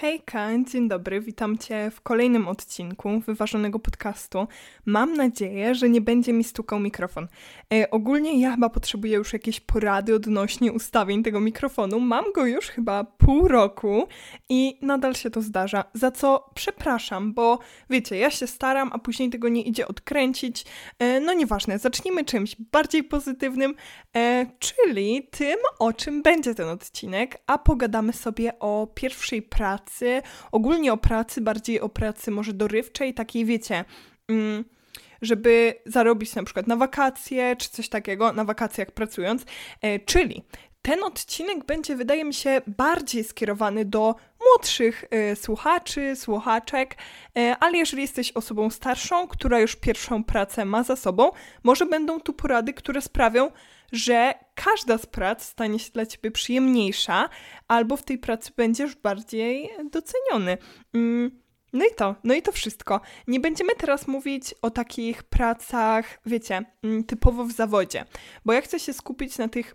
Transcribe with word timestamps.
Hejka, 0.00 0.48
dzień 0.72 0.88
dobry, 0.88 1.20
witam 1.20 1.58
Cię 1.58 1.90
w 1.90 2.00
kolejnym 2.00 2.48
odcinku 2.48 3.20
wyważonego 3.20 3.78
podcastu. 3.78 4.46
Mam 4.86 5.14
nadzieję, 5.14 5.74
że 5.74 5.88
nie 5.88 6.00
będzie 6.00 6.32
mi 6.32 6.44
stukał 6.44 6.80
mikrofon. 6.80 7.28
E, 7.74 7.90
ogólnie 7.90 8.40
ja 8.40 8.50
chyba 8.50 8.68
potrzebuję 8.68 9.16
już 9.16 9.32
jakiejś 9.32 9.60
porady 9.60 10.14
odnośnie 10.14 10.72
ustawień 10.72 11.22
tego 11.22 11.40
mikrofonu. 11.40 12.00
Mam 12.00 12.24
go 12.34 12.46
już 12.46 12.66
chyba 12.66 13.04
pół 13.04 13.48
roku 13.48 14.08
i 14.48 14.78
nadal 14.82 15.14
się 15.14 15.30
to 15.30 15.42
zdarza, 15.42 15.84
za 15.94 16.10
co 16.10 16.50
przepraszam, 16.54 17.34
bo 17.34 17.58
wiecie, 17.90 18.18
ja 18.18 18.30
się 18.30 18.46
staram, 18.46 18.90
a 18.92 18.98
później 18.98 19.30
tego 19.30 19.48
nie 19.48 19.62
idzie 19.62 19.88
odkręcić. 19.88 20.64
E, 20.98 21.20
no 21.20 21.32
nieważne, 21.32 21.78
zacznijmy 21.78 22.24
czymś 22.24 22.56
bardziej 22.72 23.04
pozytywnym, 23.04 23.74
e, 24.16 24.46
czyli 24.58 25.28
tym, 25.30 25.58
o 25.78 25.92
czym 25.92 26.22
będzie 26.22 26.54
ten 26.54 26.68
odcinek, 26.68 27.38
a 27.46 27.58
pogadamy 27.58 28.12
sobie 28.12 28.58
o 28.58 28.88
pierwszej 28.94 29.42
pracy 29.42 29.89
pracy, 29.90 30.22
ogólnie 30.52 30.92
o 30.92 30.96
pracy, 30.96 31.40
bardziej 31.40 31.80
o 31.80 31.88
pracy 31.88 32.30
może 32.30 32.52
dorywczej, 32.52 33.14
takiej 33.14 33.44
wiecie, 33.44 33.84
mm, 34.28 34.64
żeby 35.22 35.74
zarobić 35.86 36.34
na 36.34 36.44
przykład 36.44 36.66
na 36.66 36.76
wakacje, 36.76 37.56
czy 37.56 37.70
coś 37.70 37.88
takiego, 37.88 38.32
na 38.32 38.44
wakacjach 38.44 38.90
pracując. 38.90 39.44
E, 39.82 39.98
czyli 39.98 40.42
ten 40.82 41.04
odcinek 41.04 41.64
będzie, 41.64 41.96
wydaje 41.96 42.24
mi 42.24 42.34
się, 42.34 42.60
bardziej 42.66 43.24
skierowany 43.24 43.84
do 43.84 44.14
młodszych 44.40 45.04
y, 45.32 45.36
słuchaczy, 45.36 46.16
słuchaczek, 46.16 46.96
y, 47.38 47.54
ale 47.60 47.78
jeżeli 47.78 48.02
jesteś 48.02 48.32
osobą 48.32 48.70
starszą, 48.70 49.28
która 49.28 49.60
już 49.60 49.76
pierwszą 49.76 50.24
pracę 50.24 50.64
ma 50.64 50.82
za 50.82 50.96
sobą, 50.96 51.30
może 51.62 51.86
będą 51.86 52.20
tu 52.20 52.32
porady, 52.32 52.72
które 52.74 53.02
sprawią, 53.02 53.50
że 53.92 54.34
każda 54.54 54.98
z 54.98 55.06
prac 55.06 55.44
stanie 55.44 55.78
się 55.78 55.90
dla 55.90 56.06
ciebie 56.06 56.30
przyjemniejsza, 56.30 57.28
albo 57.68 57.96
w 57.96 58.02
tej 58.02 58.18
pracy 58.18 58.50
będziesz 58.56 58.96
bardziej 58.96 59.70
doceniony. 59.90 60.58
Mm. 60.94 61.40
No 61.72 61.84
i 61.84 61.94
to, 61.96 62.14
no 62.24 62.34
i 62.34 62.42
to 62.42 62.52
wszystko. 62.52 63.00
Nie 63.26 63.40
będziemy 63.40 63.74
teraz 63.74 64.06
mówić 64.08 64.54
o 64.62 64.70
takich 64.70 65.22
pracach, 65.22 66.20
wiecie, 66.26 66.64
mm, 66.82 67.04
typowo 67.04 67.44
w 67.44 67.52
zawodzie, 67.52 68.04
bo 68.44 68.52
ja 68.52 68.60
chcę 68.60 68.80
się 68.80 68.92
skupić 68.92 69.38
na 69.38 69.48
tych 69.48 69.74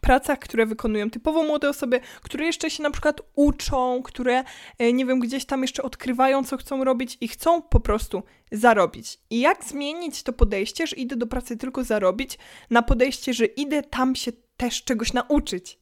pracach, 0.00 0.38
które 0.38 0.66
wykonują 0.66 1.10
typowo 1.10 1.42
młode 1.42 1.68
osoby, 1.68 2.00
które 2.22 2.46
jeszcze 2.46 2.70
się 2.70 2.82
na 2.82 2.90
przykład 2.90 3.20
uczą, 3.34 4.02
które, 4.02 4.44
e, 4.78 4.92
nie 4.92 5.06
wiem, 5.06 5.20
gdzieś 5.20 5.44
tam 5.44 5.62
jeszcze 5.62 5.82
odkrywają, 5.82 6.44
co 6.44 6.56
chcą 6.56 6.84
robić 6.84 7.16
i 7.20 7.28
chcą 7.28 7.62
po 7.62 7.80
prostu 7.80 8.22
zarobić. 8.52 9.18
I 9.30 9.40
jak 9.40 9.64
zmienić 9.64 10.22
to 10.22 10.32
podejście, 10.32 10.86
że 10.86 10.96
idę 10.96 11.16
do 11.16 11.26
pracy 11.26 11.56
tylko 11.56 11.84
zarobić, 11.84 12.38
na 12.70 12.82
podejście, 12.82 13.34
że 13.34 13.44
idę 13.44 13.82
tam 13.82 14.16
się 14.16 14.32
też 14.56 14.84
czegoś 14.84 15.12
nauczyć. 15.12 15.78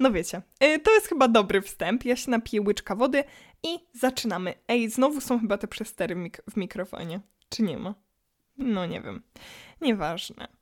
No 0.00 0.12
wiecie, 0.12 0.42
e, 0.60 0.78
to 0.78 0.94
jest 0.94 1.06
chyba 1.06 1.28
dobry 1.28 1.62
wstęp. 1.62 2.04
Ja 2.04 2.16
się 2.16 2.30
napiję 2.30 2.62
łyczka 2.62 2.94
wody 2.94 3.24
i 3.62 3.78
zaczynamy. 3.92 4.54
Ej, 4.68 4.90
znowu 4.90 5.20
są 5.20 5.40
chyba 5.40 5.58
te 5.58 5.68
przestery 5.68 6.14
w, 6.14 6.18
mik 6.18 6.42
w 6.50 6.56
mikrofonie. 6.56 7.20
Czy 7.48 7.62
nie 7.62 7.78
ma? 7.78 7.94
No 8.58 8.86
nie 8.86 9.00
wiem. 9.00 9.22
Nieważne. 9.80 10.57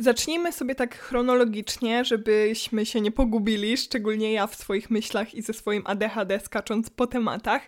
Zacznijmy 0.00 0.52
sobie 0.52 0.74
tak 0.74 0.98
chronologicznie, 0.98 2.04
żebyśmy 2.04 2.86
się 2.86 3.00
nie 3.00 3.12
pogubili, 3.12 3.76
szczególnie 3.76 4.32
ja 4.32 4.46
w 4.46 4.54
swoich 4.54 4.90
myślach 4.90 5.34
i 5.34 5.42
ze 5.42 5.52
swoim 5.52 5.82
ADHD 5.86 6.40
skacząc 6.40 6.90
po 6.90 7.06
tematach. 7.06 7.62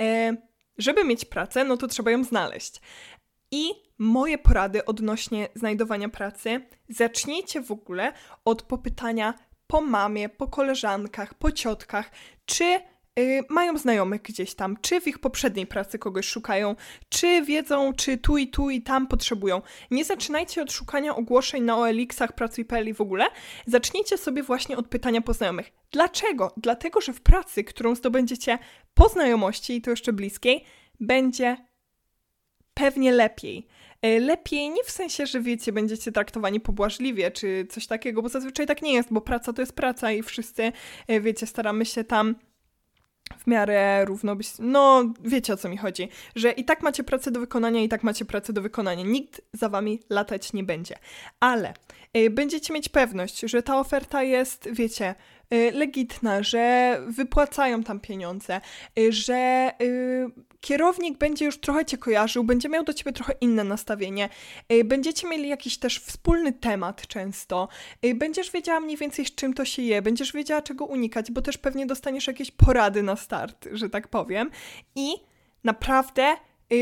E, 0.00 0.36
żeby 0.78 1.04
mieć 1.04 1.24
pracę, 1.24 1.64
no 1.64 1.76
to 1.76 1.88
trzeba 1.88 2.10
ją 2.10 2.24
znaleźć. 2.24 2.80
I 3.50 3.70
moje 3.98 4.38
porady 4.38 4.84
odnośnie 4.84 5.48
znajdowania 5.54 6.08
pracy, 6.08 6.66
zacznijcie 6.88 7.60
w 7.62 7.70
ogóle 7.70 8.12
od 8.44 8.62
popytania 8.62 9.34
po 9.66 9.80
mamie, 9.80 10.28
po 10.28 10.46
koleżankach, 10.46 11.34
po 11.34 11.52
ciotkach, 11.52 12.10
czy 12.44 12.80
mają 13.48 13.78
znajomych 13.78 14.22
gdzieś 14.22 14.54
tam, 14.54 14.76
czy 14.80 15.00
w 15.00 15.06
ich 15.06 15.18
poprzedniej 15.18 15.66
pracy 15.66 15.98
kogoś 15.98 16.26
szukają, 16.26 16.76
czy 17.08 17.42
wiedzą, 17.42 17.92
czy 17.92 18.18
tu 18.18 18.38
i 18.38 18.48
tu 18.48 18.70
i 18.70 18.82
tam 18.82 19.06
potrzebują. 19.06 19.62
Nie 19.90 20.04
zaczynajcie 20.04 20.62
od 20.62 20.72
szukania 20.72 21.16
ogłoszeń 21.16 21.62
na 21.62 21.76
OLX-ach, 21.76 22.32
pracuj.pl 22.32 22.88
i 22.88 22.94
w 22.94 23.00
ogóle. 23.00 23.26
Zacznijcie 23.66 24.18
sobie 24.18 24.42
właśnie 24.42 24.76
od 24.76 24.88
pytania 24.88 25.20
po 25.20 25.32
znajomych. 25.32 25.72
Dlaczego? 25.92 26.52
Dlatego, 26.56 27.00
że 27.00 27.12
w 27.12 27.20
pracy, 27.20 27.64
którą 27.64 27.94
zdobędziecie 27.94 28.58
po 28.94 29.08
znajomości 29.08 29.76
i 29.76 29.82
to 29.82 29.90
jeszcze 29.90 30.12
bliskiej, 30.12 30.64
będzie 31.00 31.56
pewnie 32.74 33.12
lepiej. 33.12 33.66
Y, 34.06 34.20
lepiej 34.20 34.70
nie 34.70 34.84
w 34.84 34.90
sensie, 34.90 35.26
że 35.26 35.40
wiecie, 35.40 35.72
będziecie 35.72 36.12
traktowani 36.12 36.60
pobłażliwie 36.60 37.30
czy 37.30 37.66
coś 37.70 37.86
takiego, 37.86 38.22
bo 38.22 38.28
zazwyczaj 38.28 38.66
tak 38.66 38.82
nie 38.82 38.92
jest, 38.92 39.12
bo 39.12 39.20
praca 39.20 39.52
to 39.52 39.62
jest 39.62 39.72
praca 39.72 40.12
i 40.12 40.22
wszyscy, 40.22 40.72
y, 41.10 41.20
wiecie, 41.20 41.46
staramy 41.46 41.86
się 41.86 42.04
tam 42.04 42.34
w 43.38 43.46
miarę 43.46 44.04
równo 44.04 44.36
być. 44.36 44.52
No, 44.58 45.04
wiecie 45.24 45.52
o 45.52 45.56
co 45.56 45.68
mi 45.68 45.76
chodzi. 45.76 46.08
Że 46.36 46.52
i 46.52 46.64
tak 46.64 46.82
macie 46.82 47.04
pracę 47.04 47.30
do 47.30 47.40
wykonania, 47.40 47.82
i 47.82 47.88
tak 47.88 48.02
macie 48.02 48.24
pracę 48.24 48.52
do 48.52 48.62
wykonania. 48.62 49.04
Nikt 49.04 49.40
za 49.52 49.68
wami 49.68 50.00
latać 50.10 50.52
nie 50.52 50.64
będzie. 50.64 50.96
Ale 51.40 51.74
y, 52.16 52.30
będziecie 52.30 52.74
mieć 52.74 52.88
pewność, 52.88 53.40
że 53.40 53.62
ta 53.62 53.78
oferta 53.78 54.22
jest, 54.22 54.68
wiecie, 54.72 55.14
y, 55.54 55.72
legitna, 55.72 56.42
że 56.42 56.96
wypłacają 57.08 57.82
tam 57.82 58.00
pieniądze, 58.00 58.60
y, 58.98 59.12
że 59.12 59.70
y, 59.82 60.30
kierownik 60.60 61.18
będzie 61.18 61.44
już 61.44 61.60
trochę 61.60 61.84
cię 61.84 61.98
kojarzył, 61.98 62.44
będzie 62.44 62.68
miał 62.68 62.84
do 62.84 62.94
ciebie 62.94 63.12
trochę 63.12 63.32
inne 63.40 63.64
nastawienie, 63.64 64.28
y, 64.72 64.84
będziecie 64.84 65.28
mieli 65.28 65.48
jakiś 65.48 65.78
też 65.78 65.98
wspólny 65.98 66.52
temat 66.52 67.06
często, 67.06 67.68
y, 68.04 68.14
będziesz 68.14 68.50
wiedziała 68.50 68.80
mniej 68.80 68.96
więcej 68.96 69.26
z 69.26 69.34
czym 69.34 69.54
to 69.54 69.64
się 69.64 69.82
je, 69.82 70.02
będziesz 70.02 70.32
wiedziała 70.32 70.62
czego 70.62 70.84
unikać, 70.84 71.30
bo 71.30 71.42
też 71.42 71.58
pewnie 71.58 71.86
dostaniesz 71.86 72.26
jakieś 72.26 72.50
porady 72.50 73.02
na 73.02 73.16
start, 73.16 73.68
że 73.72 73.90
tak 73.90 74.08
powiem. 74.08 74.50
I 74.94 75.12
naprawdę 75.64 76.36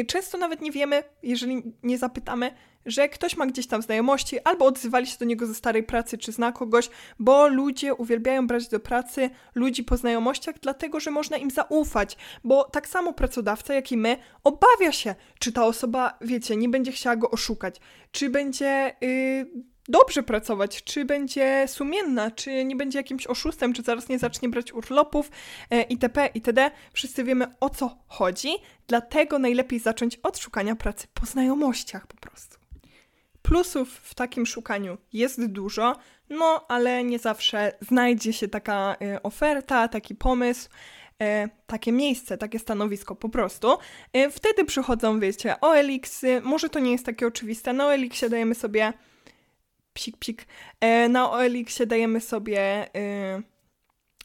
często 0.06 0.38
nawet 0.38 0.60
nie 0.60 0.72
wiemy, 0.72 1.02
jeżeli 1.22 1.62
nie 1.82 1.98
zapytamy, 1.98 2.50
że 2.86 3.08
ktoś 3.08 3.36
ma 3.36 3.46
gdzieś 3.46 3.66
tam 3.66 3.82
znajomości, 3.82 4.40
albo 4.40 4.64
odzywali 4.64 5.06
się 5.06 5.18
do 5.18 5.24
niego 5.24 5.46
ze 5.46 5.54
starej 5.54 5.82
pracy, 5.82 6.18
czy 6.18 6.32
zna 6.32 6.52
kogoś, 6.52 6.90
bo 7.18 7.48
ludzie 7.48 7.94
uwielbiają 7.94 8.46
brać 8.46 8.68
do 8.68 8.80
pracy 8.80 9.30
ludzi 9.54 9.84
po 9.84 9.96
znajomościach, 9.96 10.54
dlatego 10.62 11.00
że 11.00 11.10
można 11.10 11.36
im 11.36 11.50
zaufać, 11.50 12.16
bo 12.44 12.64
tak 12.64 12.88
samo 12.88 13.12
pracodawca, 13.12 13.74
jak 13.74 13.92
i 13.92 13.96
my, 13.96 14.16
obawia 14.44 14.92
się, 14.92 15.14
czy 15.38 15.52
ta 15.52 15.64
osoba, 15.64 16.18
wiecie, 16.20 16.56
nie 16.56 16.68
będzie 16.68 16.92
chciała 16.92 17.16
go 17.16 17.30
oszukać, 17.30 17.80
czy 18.12 18.30
będzie. 18.30 18.96
Yy, 19.00 19.77
dobrze 19.88 20.22
pracować, 20.22 20.84
czy 20.84 21.04
będzie 21.04 21.64
sumienna, 21.68 22.30
czy 22.30 22.64
nie 22.64 22.76
będzie 22.76 22.98
jakimś 22.98 23.26
oszustem, 23.26 23.72
czy 23.72 23.82
zaraz 23.82 24.08
nie 24.08 24.18
zacznie 24.18 24.48
brać 24.48 24.72
urlopów 24.72 25.30
e, 25.70 25.82
itp. 25.82 26.28
itd. 26.34 26.70
Wszyscy 26.92 27.24
wiemy 27.24 27.46
o 27.60 27.70
co 27.70 27.98
chodzi, 28.06 28.48
dlatego 28.86 29.38
najlepiej 29.38 29.78
zacząć 29.78 30.16
od 30.16 30.38
szukania 30.38 30.76
pracy 30.76 31.06
po 31.14 31.26
znajomościach 31.26 32.06
po 32.06 32.16
prostu. 32.16 32.58
Plusów 33.42 33.88
w 33.88 34.14
takim 34.14 34.46
szukaniu 34.46 34.98
jest 35.12 35.46
dużo, 35.46 35.96
no 36.30 36.64
ale 36.68 37.04
nie 37.04 37.18
zawsze 37.18 37.72
znajdzie 37.80 38.32
się 38.32 38.48
taka 38.48 38.96
y, 39.02 39.22
oferta, 39.22 39.88
taki 39.88 40.14
pomysł, 40.14 40.68
y, 41.22 41.48
takie 41.66 41.92
miejsce, 41.92 42.38
takie 42.38 42.58
stanowisko 42.58 43.16
po 43.16 43.28
prostu. 43.28 43.78
Y, 44.16 44.30
wtedy 44.30 44.64
przychodzą, 44.64 45.20
wiecie, 45.20 45.60
OLX-y, 45.60 46.40
może 46.40 46.68
to 46.68 46.78
nie 46.78 46.92
jest 46.92 47.06
takie 47.06 47.26
oczywiste, 47.26 47.72
na 47.72 47.86
OLX-ie 47.86 48.30
dajemy 48.30 48.54
sobie 48.54 48.92
psik, 49.98 50.16
psik, 50.16 50.46
na 51.08 51.30
OLX-ie 51.30 51.86
dajemy 51.86 52.20
sobie 52.20 52.88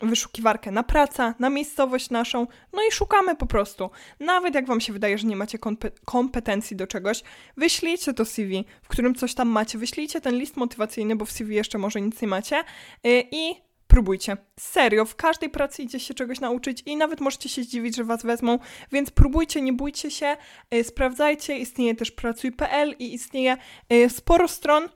wyszukiwarkę 0.01 0.71
na 0.71 0.83
pracę, 0.83 1.33
na 1.39 1.49
miejscowość 1.49 2.09
naszą, 2.09 2.47
no 2.73 2.81
i 2.89 2.91
szukamy 2.91 3.35
po 3.35 3.45
prostu. 3.45 3.89
Nawet 4.19 4.55
jak 4.55 4.67
Wam 4.67 4.81
się 4.81 4.93
wydaje, 4.93 5.17
że 5.17 5.27
nie 5.27 5.35
macie 5.35 5.59
kompetencji 6.05 6.77
do 6.77 6.87
czegoś, 6.87 7.23
wyślijcie 7.57 8.13
to 8.13 8.25
CV, 8.25 8.65
w 8.81 8.87
którym 8.87 9.15
coś 9.15 9.33
tam 9.33 9.47
macie, 9.47 9.77
wyślijcie 9.77 10.21
ten 10.21 10.35
list 10.35 10.57
motywacyjny, 10.57 11.15
bo 11.15 11.25
w 11.25 11.31
CV 11.31 11.55
jeszcze 11.55 11.77
może 11.77 12.01
nic 12.01 12.21
nie 12.21 12.27
macie. 12.27 12.63
Yy, 13.03 13.23
i 13.31 13.55
próbujcie. 13.87 14.37
Serio, 14.59 15.05
w 15.05 15.15
każdej 15.15 15.49
pracy 15.49 15.83
idzie 15.83 15.99
się 15.99 16.13
czegoś 16.13 16.39
nauczyć 16.39 16.83
i 16.85 16.95
nawet 16.95 17.21
możecie 17.21 17.49
się 17.49 17.63
zdziwić, 17.63 17.95
że 17.95 18.03
Was 18.03 18.23
wezmą, 18.23 18.59
więc 18.91 19.11
próbujcie, 19.11 19.61
nie 19.61 19.73
bójcie 19.73 20.11
się, 20.11 20.37
yy, 20.71 20.83
sprawdzajcie, 20.83 21.57
istnieje 21.57 21.95
też 21.95 22.11
pracuj.pl 22.11 22.95
i 22.99 23.13
istnieje 23.13 23.57
sporo 24.09 24.47
stron, 24.47 24.89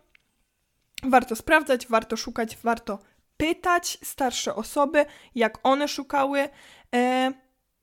Warto 1.09 1.35
sprawdzać, 1.35 1.87
warto 1.87 2.17
szukać, 2.17 2.57
warto 2.63 2.99
pytać 3.37 3.97
starsze 4.03 4.55
osoby, 4.55 5.05
jak 5.35 5.59
one 5.63 5.87
szukały. 5.87 6.49
E, 6.95 7.31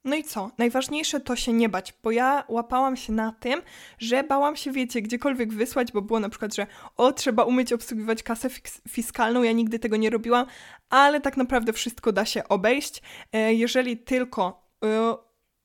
no 0.05 0.17
i 0.17 0.25
co? 0.25 0.51
Najważniejsze 0.59 1.21
to 1.21 1.37
się 1.37 1.53
nie 1.53 1.69
bać, 1.69 1.95
bo 2.03 2.11
ja 2.11 2.45
łapałam 2.49 2.97
się 2.97 3.13
na 3.13 3.33
tym, 3.33 3.63
że 3.99 4.25
bałam 4.25 4.57
się, 4.57 4.73
wiecie, 4.73 5.03
gdziekolwiek 5.03 5.53
wysłać, 5.53 5.93
bo 5.93 6.03
było 6.03 6.21
na 6.21 6.29
przykład, 6.29 6.55
że 6.55 6.67
o, 6.97 7.13
trzeba 7.13 7.45
umieć 7.45 7.73
obsługiwać 7.73 8.23
kasę 8.23 8.49
fiskalną, 8.89 9.43
ja 9.43 9.53
nigdy 9.53 9.79
tego 9.79 9.97
nie 9.97 10.11
robiłam, 10.11 10.47
ale 10.91 11.21
tak 11.21 11.37
naprawdę 11.37 11.73
wszystko 11.73 12.13
da 12.13 12.25
się 12.25 12.49
obejść, 12.49 13.03
e, 13.33 13.55
jeżeli 13.55 13.97
tylko 13.97 14.69
e, 14.85 15.17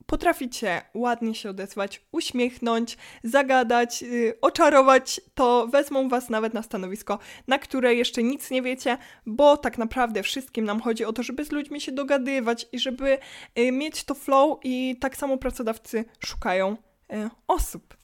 potraficie 0.09 0.81
ładnie 0.93 1.35
się 1.35 1.49
odezwać, 1.49 2.01
uśmiechnąć, 2.11 2.97
zagadać, 3.23 4.01
yy, 4.01 4.33
oczarować, 4.41 5.21
to 5.33 5.67
wezmą 5.67 6.09
was 6.09 6.29
nawet 6.29 6.53
na 6.53 6.63
stanowisko, 6.63 7.19
na 7.47 7.59
które 7.59 7.95
jeszcze 7.95 8.23
nic 8.23 8.51
nie 8.51 8.61
wiecie, 8.61 8.97
bo 9.25 9.57
tak 9.57 9.77
naprawdę 9.77 10.23
wszystkim 10.23 10.65
nam 10.65 10.81
chodzi 10.81 11.05
o 11.05 11.13
to, 11.13 11.23
żeby 11.23 11.45
z 11.45 11.51
ludźmi 11.51 11.81
się 11.81 11.91
dogadywać 11.91 12.67
i 12.71 12.79
żeby 12.79 13.17
yy, 13.55 13.71
mieć 13.71 14.03
to 14.03 14.15
flow 14.15 14.59
i 14.63 14.95
tak 14.99 15.17
samo 15.17 15.37
pracodawcy 15.37 16.05
szukają 16.19 16.77
yy, 17.09 17.29
osób. 17.47 17.97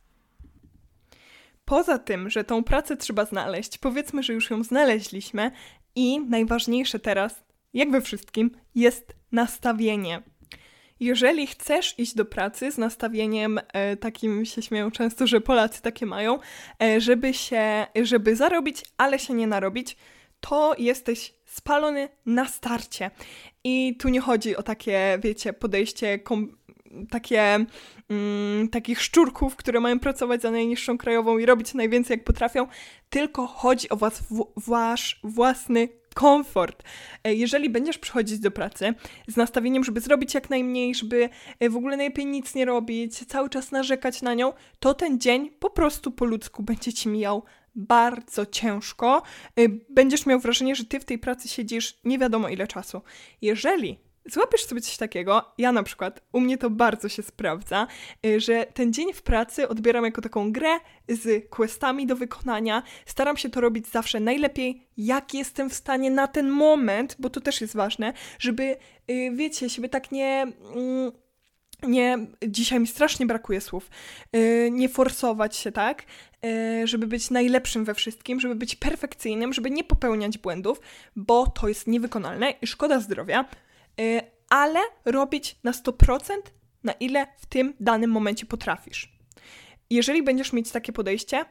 Poza 1.66 2.00
tym, 2.00 2.30
że 2.30 2.44
tą 2.44 2.64
pracę 2.64 2.98
trzeba 2.98 3.26
znaleźć, 3.26 3.78
powiedzmy, 3.78 4.24
że 4.24 4.34
już 4.34 4.50
ją 4.50 4.64
znaleźliśmy 4.64 5.52
i 5.96 6.20
najważniejsze 6.20 7.00
teraz, 7.00 7.44
jak 7.74 7.92
we 7.92 8.02
wszystkim, 8.02 8.52
jest 8.76 9.16
nastawienie. 9.32 10.22
Jeżeli 11.00 11.48
chcesz 11.48 12.00
iść 12.00 12.16
do 12.16 12.26
pracy 12.26 12.72
z 12.72 12.78
nastawieniem 12.78 13.60
e, 13.74 13.98
takim, 13.98 14.46
się 14.46 14.62
śmieją 14.62 14.92
często, 14.92 15.28
że 15.28 15.42
Polacy 15.42 15.82
takie 15.82 16.06
mają, 16.06 16.40
e, 16.84 17.02
żeby 17.02 17.34
się, 17.34 17.88
żeby 18.04 18.36
zarobić, 18.36 18.84
ale 18.98 19.20
się 19.20 19.34
nie 19.34 19.48
narobić, 19.48 19.98
to 20.40 20.76
jesteś 20.78 21.34
spalony 21.46 22.10
na 22.26 22.48
starcie. 22.48 23.12
I 23.64 23.98
tu 24.00 24.10
nie 24.10 24.22
chodzi 24.22 24.56
o 24.56 24.64
takie, 24.64 25.20
wiecie, 25.24 25.54
podejście 25.54 26.20
kom 26.20 26.58
takie 27.10 27.66
mm, 28.10 28.70
takich 28.70 29.02
szczurków, 29.02 29.56
które 29.56 29.80
mają 29.80 30.00
pracować 30.00 30.42
za 30.42 30.52
najniższą 30.52 30.98
krajową 30.98 31.38
i 31.38 31.46
robić 31.46 31.74
najwięcej 31.74 32.16
jak 32.18 32.24
potrafią, 32.24 32.68
tylko 33.10 33.48
chodzi 33.48 33.90
o 33.90 33.96
was, 33.96 34.20
w, 34.20 34.52
wasz 34.58 35.20
własny 35.24 35.90
komfort. 36.16 36.84
E, 37.24 37.34
jeżeli 37.34 37.70
będziesz 37.70 37.98
przychodzić 37.98 38.40
do 38.40 38.52
pracy 38.52 38.94
z 39.28 39.36
nastawieniem, 39.36 39.84
żeby 39.84 40.02
zrobić 40.02 40.34
jak 40.34 40.50
najmniej, 40.50 40.96
żeby 40.96 41.30
e, 41.60 41.70
w 41.70 41.76
ogóle 41.76 41.98
najlepiej 41.98 42.26
nic 42.26 42.56
nie 42.56 42.66
robić, 42.66 43.26
cały 43.26 43.50
czas 43.50 43.72
narzekać 43.72 44.22
na 44.22 44.34
nią, 44.34 44.54
to 44.80 44.94
ten 44.94 45.20
dzień 45.20 45.50
po 45.60 45.70
prostu 45.70 46.12
po 46.12 46.26
ludzku 46.26 46.64
będzie 46.64 46.94
ci 46.94 47.10
mijał 47.10 47.44
bardzo 47.76 48.46
ciężko. 48.46 49.24
E, 49.56 49.62
będziesz 49.90 50.26
miał 50.26 50.40
wrażenie, 50.40 50.76
że 50.76 50.86
ty 50.86 51.00
w 51.00 51.06
tej 51.06 51.20
pracy 51.20 51.48
siedzisz 51.48 52.00
nie 52.04 52.20
wiadomo 52.20 52.50
ile 52.50 52.68
czasu. 52.68 53.02
Jeżeli 53.42 54.05
złapiesz 54.26 54.66
sobie 54.66 54.82
coś 54.82 54.98
takiego, 54.98 55.52
ja 55.58 55.72
na 55.72 55.84
przykład, 55.84 56.22
u 56.32 56.40
mnie 56.40 56.58
to 56.58 56.70
bardzo 56.70 57.10
się 57.10 57.24
sprawdza, 57.24 57.88
y, 58.26 58.40
że 58.40 58.66
ten 58.74 58.94
dzień 58.94 59.14
w 59.14 59.22
pracy 59.22 59.68
odbieram 59.68 60.06
jako 60.06 60.22
taką 60.22 60.52
grę 60.52 60.80
z 61.08 61.50
questami 61.50 62.08
do 62.08 62.16
wykonania. 62.16 62.84
Staram 63.06 63.38
się 63.38 63.50
to 63.50 63.62
robić 63.62 63.88
zawsze 63.88 64.20
najlepiej, 64.20 64.88
jak 64.98 65.34
jestem 65.34 65.70
w 65.70 65.74
stanie 65.74 66.12
na 66.12 66.28
ten 66.28 66.50
moment, 66.50 67.16
bo 67.20 67.30
to 67.30 67.42
też 67.42 67.62
jest 67.62 67.76
ważne, 67.76 68.14
żeby, 68.40 68.78
y, 69.12 69.32
wiecie, 69.34 69.70
siebie 69.70 69.90
tak 69.90 70.12
nie 70.12 70.48
mm, 70.76 71.12
nie, 71.84 72.18
dzisiaj 72.48 72.80
mi 72.80 72.88
strasznie 72.88 73.26
brakuje 73.26 73.62
słów, 73.62 73.90
y, 74.36 74.70
nie 74.72 74.90
forsować 74.90 75.56
się, 75.58 75.72
tak, 75.72 76.04
żeby 76.84 77.08
być 77.08 77.32
najlepszym 77.32 77.86
we 77.86 77.94
wszystkim, 77.94 78.40
żeby 78.40 78.56
być 78.56 78.76
perfekcyjnym, 78.76 79.54
żeby 79.54 79.72
nie 79.72 79.84
popełniać 79.84 80.38
błędów, 80.38 80.82
bo 81.16 81.48
to 81.48 81.68
jest 81.68 81.88
niewykonalne 81.88 82.54
i 82.62 82.68
szkoda 82.68 83.00
zdrowia. 83.00 83.46
Ale 84.50 84.80
robić 85.06 85.60
na 85.64 85.72
100% 85.72 86.38
na 86.84 86.92
ile 86.94 87.28
w 87.38 87.46
tym 87.46 87.74
danym 87.80 88.12
momencie 88.12 88.46
potrafisz. 88.46 89.16
Jeżeli 89.90 90.24
będziesz 90.24 90.54
mieć 90.54 90.72
takie 90.72 90.94
podejście, 90.94 91.46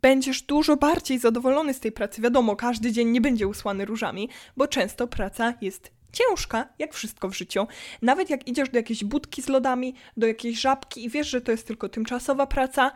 będziesz 0.00 0.42
dużo 0.42 0.76
bardziej 0.76 1.18
zadowolony 1.18 1.74
z 1.74 1.80
tej 1.80 1.92
pracy. 1.92 2.22
Wiadomo, 2.22 2.56
każdy 2.56 2.92
dzień 2.92 3.08
nie 3.08 3.20
będzie 3.20 3.48
usłany 3.48 3.84
różami, 3.84 4.28
bo 4.56 4.68
często 4.68 5.06
praca 5.06 5.54
jest 5.60 5.90
ciężka, 6.12 6.68
jak 6.78 6.94
wszystko 6.94 7.28
w 7.28 7.36
życiu. 7.36 7.66
Nawet 8.02 8.30
jak 8.30 8.48
idziesz 8.48 8.68
do 8.68 8.78
jakiejś 8.78 9.04
budki 9.04 9.42
z 9.42 9.48
lodami, 9.48 9.94
do 10.16 10.26
jakiejś 10.26 10.60
żabki 10.60 11.04
i 11.04 11.08
wiesz, 11.08 11.28
że 11.28 11.40
to 11.40 11.52
jest 11.52 11.66
tylko 11.66 11.88
tymczasowa 11.88 12.46
praca, 12.46 12.92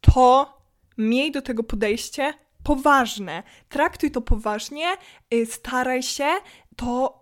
to 0.00 0.58
miej 0.98 1.32
do 1.32 1.42
tego 1.42 1.62
podejście 1.62 2.34
poważne. 2.62 3.42
Traktuj 3.68 4.10
to 4.10 4.20
poważnie, 4.20 4.86
y, 5.34 5.46
staraj 5.46 6.02
się, 6.02 6.28
to 6.76 7.18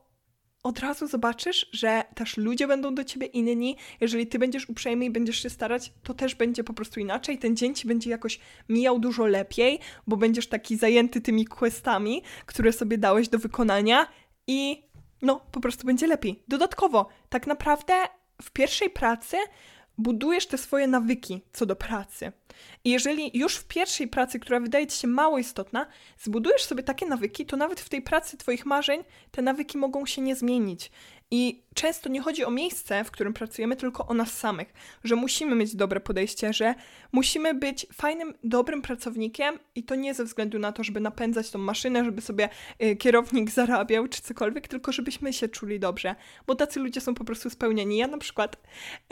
od 0.66 0.78
razu 0.78 1.06
zobaczysz, 1.06 1.68
że 1.72 2.04
też 2.14 2.36
ludzie 2.36 2.66
będą 2.66 2.94
do 2.94 3.04
ciebie 3.04 3.26
inni. 3.26 3.76
Jeżeli 4.00 4.26
ty 4.26 4.38
będziesz 4.38 4.68
uprzejmy 4.68 5.04
i 5.04 5.10
będziesz 5.10 5.42
się 5.42 5.50
starać, 5.50 5.92
to 6.02 6.14
też 6.14 6.34
będzie 6.34 6.64
po 6.64 6.74
prostu 6.74 7.00
inaczej. 7.00 7.38
Ten 7.38 7.56
dzień 7.56 7.74
ci 7.74 7.88
będzie 7.88 8.10
jakoś 8.10 8.40
mijał 8.68 8.98
dużo 8.98 9.26
lepiej, 9.26 9.78
bo 10.06 10.16
będziesz 10.16 10.46
taki 10.46 10.76
zajęty 10.76 11.20
tymi 11.20 11.44
questami, 11.44 12.22
które 12.46 12.72
sobie 12.72 12.98
dałeś 12.98 13.28
do 13.28 13.38
wykonania 13.38 14.06
i 14.46 14.82
no, 15.22 15.40
po 15.52 15.60
prostu 15.60 15.86
będzie 15.86 16.06
lepiej. 16.06 16.42
Dodatkowo, 16.48 17.08
tak 17.28 17.46
naprawdę 17.46 17.94
w 18.42 18.50
pierwszej 18.50 18.90
pracy 18.90 19.36
budujesz 19.98 20.46
te 20.46 20.58
swoje 20.58 20.86
nawyki 20.86 21.42
co 21.52 21.66
do 21.66 21.76
pracy. 21.76 22.32
I 22.84 22.90
jeżeli 22.90 23.38
już 23.38 23.56
w 23.56 23.64
pierwszej 23.64 24.08
pracy, 24.08 24.38
która 24.38 24.60
wydaje 24.60 24.86
ci 24.86 24.98
się 24.98 25.08
mało 25.08 25.38
istotna, 25.38 25.86
zbudujesz 26.18 26.62
sobie 26.62 26.82
takie 26.82 27.06
nawyki, 27.06 27.46
to 27.46 27.56
nawet 27.56 27.80
w 27.80 27.88
tej 27.88 28.02
pracy 28.02 28.36
Twoich 28.36 28.66
marzeń 28.66 29.04
te 29.30 29.42
nawyki 29.42 29.78
mogą 29.78 30.06
się 30.06 30.22
nie 30.22 30.36
zmienić. 30.36 30.90
I 31.30 31.62
często 31.74 32.08
nie 32.08 32.20
chodzi 32.20 32.44
o 32.44 32.50
miejsce, 32.50 33.04
w 33.04 33.10
którym 33.10 33.32
pracujemy, 33.32 33.76
tylko 33.76 34.06
o 34.06 34.14
nas 34.14 34.32
samych, 34.32 34.72
że 35.04 35.16
musimy 35.16 35.56
mieć 35.56 35.76
dobre 35.76 36.00
podejście, 36.00 36.52
że 36.52 36.74
musimy 37.12 37.54
być 37.54 37.86
fajnym, 37.92 38.34
dobrym 38.44 38.82
pracownikiem 38.82 39.58
i 39.74 39.82
to 39.82 39.94
nie 39.94 40.14
ze 40.14 40.24
względu 40.24 40.58
na 40.58 40.72
to, 40.72 40.84
żeby 40.84 41.00
napędzać 41.00 41.50
tą 41.50 41.58
maszynę, 41.58 42.04
żeby 42.04 42.20
sobie 42.20 42.48
y, 42.82 42.96
kierownik 42.96 43.50
zarabiał 43.50 44.08
czy 44.08 44.22
cokolwiek, 44.22 44.68
tylko 44.68 44.92
żebyśmy 44.92 45.32
się 45.32 45.48
czuli 45.48 45.80
dobrze, 45.80 46.14
bo 46.46 46.54
tacy 46.54 46.80
ludzie 46.80 47.00
są 47.00 47.14
po 47.14 47.24
prostu 47.24 47.50
spełnieni. 47.50 47.96
Ja 47.96 48.06
na 48.06 48.18
przykład, 48.18 48.56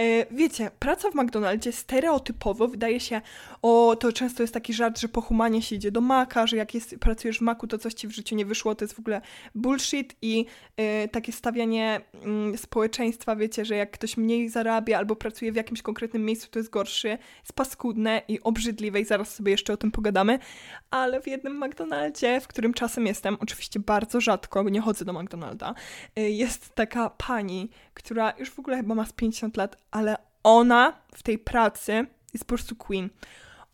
y, 0.00 0.26
wiecie, 0.30 0.70
praca 0.78 1.10
w 1.10 1.14
McDonaldzie 1.14 1.72
stereotypowo 1.72 2.68
wydaje 2.68 3.00
się, 3.00 3.20
o, 3.62 3.96
to 4.00 4.12
często 4.12 4.42
jest 4.42 4.54
taki 4.54 4.72
żart, 4.72 5.00
że 5.00 5.08
po 5.08 5.20
humanie 5.20 5.62
się 5.62 5.76
idzie 5.76 5.90
do 5.90 6.00
maka, 6.00 6.46
że 6.46 6.56
jak 6.56 6.74
jest, 6.74 6.96
pracujesz 7.00 7.38
w 7.38 7.42
maku, 7.42 7.66
to 7.66 7.78
coś 7.78 7.94
ci 7.94 8.08
w 8.08 8.10
życiu 8.10 8.36
nie 8.36 8.46
wyszło, 8.46 8.74
to 8.74 8.84
jest 8.84 8.94
w 8.94 8.98
ogóle 8.98 9.20
bullshit 9.54 10.16
i 10.22 10.46
y, 11.04 11.08
takie 11.08 11.32
stawianie 11.32 12.03
społeczeństwa, 12.56 13.36
wiecie, 13.36 13.64
że 13.64 13.76
jak 13.76 13.90
ktoś 13.90 14.16
mniej 14.16 14.48
zarabia 14.48 14.98
albo 14.98 15.16
pracuje 15.16 15.52
w 15.52 15.56
jakimś 15.56 15.82
konkretnym 15.82 16.24
miejscu, 16.24 16.48
to 16.50 16.58
jest 16.58 16.70
gorszy, 16.70 17.08
jest 17.38 17.52
paskudne 17.54 18.22
i 18.28 18.40
obrzydliwe 18.40 19.00
i 19.00 19.04
zaraz 19.04 19.34
sobie 19.34 19.52
jeszcze 19.52 19.72
o 19.72 19.76
tym 19.76 19.90
pogadamy, 19.90 20.38
ale 20.90 21.20
w 21.20 21.26
jednym 21.26 21.64
McDonaldzie, 21.64 22.40
w 22.40 22.48
którym 22.48 22.74
czasem 22.74 23.06
jestem, 23.06 23.36
oczywiście 23.40 23.80
bardzo 23.80 24.20
rzadko, 24.20 24.62
nie 24.62 24.80
chodzę 24.80 25.04
do 25.04 25.12
McDonalda, 25.12 25.74
y, 26.18 26.30
jest 26.30 26.74
taka 26.74 27.10
pani, 27.10 27.70
która 27.94 28.32
już 28.38 28.50
w 28.50 28.58
ogóle 28.58 28.76
chyba 28.76 28.94
ma 28.94 29.06
z 29.06 29.12
50 29.12 29.56
lat, 29.56 29.76
ale 29.90 30.16
ona 30.42 30.92
w 31.14 31.22
tej 31.22 31.38
pracy 31.38 32.06
jest 32.32 32.44
po 32.44 32.48
prostu 32.48 32.76
queen. 32.76 33.10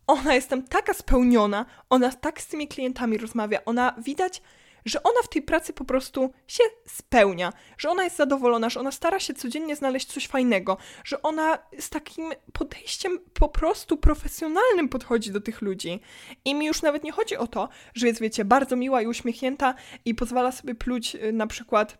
Ona 0.07 0.33
jest 0.33 0.49
tam 0.49 0.63
taka 0.63 0.93
spełniona, 0.93 1.65
ona 1.89 2.11
tak 2.11 2.41
z 2.41 2.47
tymi 2.47 2.67
klientami 2.67 3.17
rozmawia, 3.17 3.59
ona 3.65 3.95
widać, 3.97 4.41
że 4.85 5.03
ona 5.03 5.21
w 5.23 5.29
tej 5.29 5.41
pracy 5.41 5.73
po 5.73 5.85
prostu 5.85 6.33
się 6.47 6.63
spełnia, 6.87 7.53
że 7.77 7.89
ona 7.89 8.03
jest 8.03 8.17
zadowolona, 8.17 8.69
że 8.69 8.79
ona 8.79 8.91
stara 8.91 9.19
się 9.19 9.33
codziennie 9.33 9.75
znaleźć 9.75 10.07
coś 10.07 10.27
fajnego, 10.27 10.77
że 11.03 11.21
ona 11.21 11.57
z 11.79 11.89
takim 11.89 12.31
podejściem 12.53 13.19
po 13.33 13.49
prostu 13.49 13.97
profesjonalnym 13.97 14.89
podchodzi 14.89 15.31
do 15.31 15.41
tych 15.41 15.61
ludzi. 15.61 15.99
I 16.45 16.55
mi 16.55 16.65
już 16.65 16.81
nawet 16.81 17.03
nie 17.03 17.11
chodzi 17.11 17.37
o 17.37 17.47
to, 17.47 17.69
że 17.93 18.07
jest, 18.07 18.21
wiecie, 18.21 18.45
bardzo 18.45 18.75
miła 18.75 19.01
i 19.01 19.07
uśmiechnięta 19.07 19.75
i 20.05 20.15
pozwala 20.15 20.51
sobie 20.51 20.75
pluć 20.75 21.15
y, 21.15 21.33
na 21.33 21.47
przykład, 21.47 21.97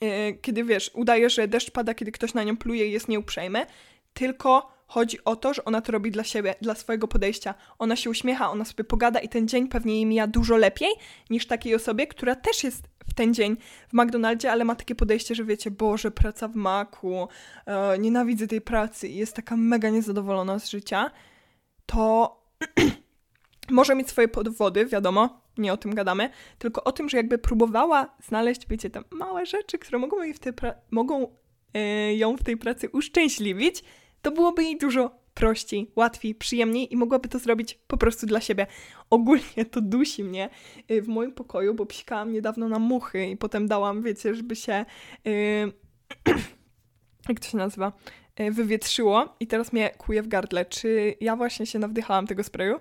yy, 0.00 0.08
kiedy 0.42 0.64
wiesz, 0.64 0.90
udaje, 0.94 1.30
że 1.30 1.48
deszcz 1.48 1.70
pada, 1.70 1.94
kiedy 1.94 2.12
ktoś 2.12 2.34
na 2.34 2.42
nią 2.42 2.56
pluje 2.56 2.86
i 2.86 2.92
jest 2.92 3.08
nieuprzejmy, 3.08 3.66
tylko 4.14 4.77
Chodzi 4.88 5.24
o 5.24 5.36
to, 5.36 5.54
że 5.54 5.64
ona 5.64 5.80
to 5.80 5.92
robi 5.92 6.10
dla 6.10 6.24
siebie, 6.24 6.54
dla 6.60 6.74
swojego 6.74 7.08
podejścia. 7.08 7.54
Ona 7.78 7.96
się 7.96 8.10
uśmiecha, 8.10 8.50
ona 8.50 8.64
sobie 8.64 8.84
pogada 8.84 9.20
i 9.20 9.28
ten 9.28 9.48
dzień 9.48 9.68
pewnie 9.68 9.94
jej 9.94 10.06
mija 10.06 10.26
dużo 10.26 10.56
lepiej 10.56 10.88
niż 11.30 11.46
takiej 11.46 11.74
osobie, 11.74 12.06
która 12.06 12.34
też 12.34 12.64
jest 12.64 12.88
w 13.08 13.14
ten 13.14 13.34
dzień 13.34 13.56
w 13.88 13.92
McDonaldzie, 13.92 14.52
ale 14.52 14.64
ma 14.64 14.74
takie 14.74 14.94
podejście, 14.94 15.34
że 15.34 15.44
wiecie, 15.44 15.70
Boże, 15.70 16.10
praca 16.10 16.48
w 16.48 16.54
maku, 16.54 17.28
e, 17.66 17.98
nienawidzę 17.98 18.46
tej 18.46 18.60
pracy 18.60 19.08
i 19.08 19.16
jest 19.16 19.36
taka 19.36 19.56
mega 19.56 19.90
niezadowolona 19.90 20.58
z 20.58 20.70
życia, 20.70 21.10
to 21.86 22.36
może 23.70 23.94
mieć 23.94 24.08
swoje 24.08 24.28
podwody, 24.28 24.86
wiadomo, 24.86 25.40
nie 25.58 25.72
o 25.72 25.76
tym 25.76 25.94
gadamy, 25.94 26.30
tylko 26.58 26.84
o 26.84 26.92
tym, 26.92 27.08
że 27.08 27.16
jakby 27.16 27.38
próbowała 27.38 28.16
znaleźć, 28.26 28.68
wiecie, 28.68 28.90
te 28.90 29.02
małe 29.10 29.46
rzeczy, 29.46 29.78
które 29.78 29.98
mogą, 29.98 30.22
jej 30.22 30.34
w 30.34 30.38
tej 30.38 30.52
mogą 30.90 31.36
e, 31.74 32.14
ją 32.14 32.36
w 32.36 32.42
tej 32.42 32.56
pracy 32.56 32.88
uszczęśliwić, 32.88 33.84
to 34.22 34.30
byłoby 34.30 34.64
jej 34.64 34.78
dużo 34.78 35.18
prościej, 35.34 35.90
łatwiej, 35.96 36.34
przyjemniej 36.34 36.92
i 36.92 36.96
mogłaby 36.96 37.28
to 37.28 37.38
zrobić 37.38 37.78
po 37.86 37.96
prostu 37.96 38.26
dla 38.26 38.40
siebie. 38.40 38.66
Ogólnie 39.10 39.64
to 39.70 39.80
dusi 39.80 40.24
mnie 40.24 40.48
y, 40.90 41.02
w 41.02 41.08
moim 41.08 41.32
pokoju, 41.32 41.74
bo 41.74 41.86
psikałam 41.86 42.32
niedawno 42.32 42.68
na 42.68 42.78
muchy 42.78 43.26
i 43.26 43.36
potem 43.36 43.68
dałam, 43.68 44.02
wiecie, 44.02 44.34
żeby 44.34 44.56
się... 44.56 44.84
Yy, 45.24 45.72
jak 47.28 47.40
to 47.40 47.48
się 47.48 47.56
nazywa? 47.58 47.92
Yy, 48.38 48.50
wywietrzyło 48.50 49.36
i 49.40 49.46
teraz 49.46 49.72
mnie 49.72 49.90
kuje 49.90 50.22
w 50.22 50.28
gardle. 50.28 50.64
Czy 50.64 51.14
ja 51.20 51.36
właśnie 51.36 51.66
się 51.66 51.78
nawdychałam 51.78 52.26
tego 52.26 52.44
sprayu? 52.44 52.80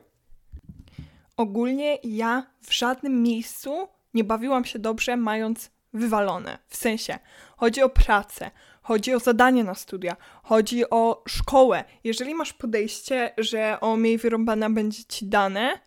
Ogólnie 1.37 1.97
ja 2.03 2.47
w 2.61 2.73
żadnym 2.73 3.23
miejscu 3.23 3.87
nie 4.13 4.23
bawiłam 4.23 4.65
się 4.65 4.79
dobrze, 4.79 5.17
mając 5.17 5.71
wywalone. 5.93 6.57
W 6.67 6.77
sensie, 6.77 7.19
chodzi 7.57 7.81
o 7.81 7.89
pracę, 7.89 8.51
chodzi 8.87 9.13
o 9.13 9.19
zadanie 9.19 9.63
na 9.63 9.75
studia, 9.75 10.15
chodzi 10.43 10.89
o 10.89 11.23
szkołę. 11.27 11.83
Jeżeli 12.03 12.35
masz 12.35 12.53
podejście, 12.53 13.33
że 13.37 13.79
o 13.79 13.97
miej 13.97 14.17
wyrąbana 14.17 14.69
będzie 14.69 15.03
ci 15.03 15.25
dane, 15.25 15.79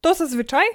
to 0.00 0.14
zazwyczaj 0.14 0.66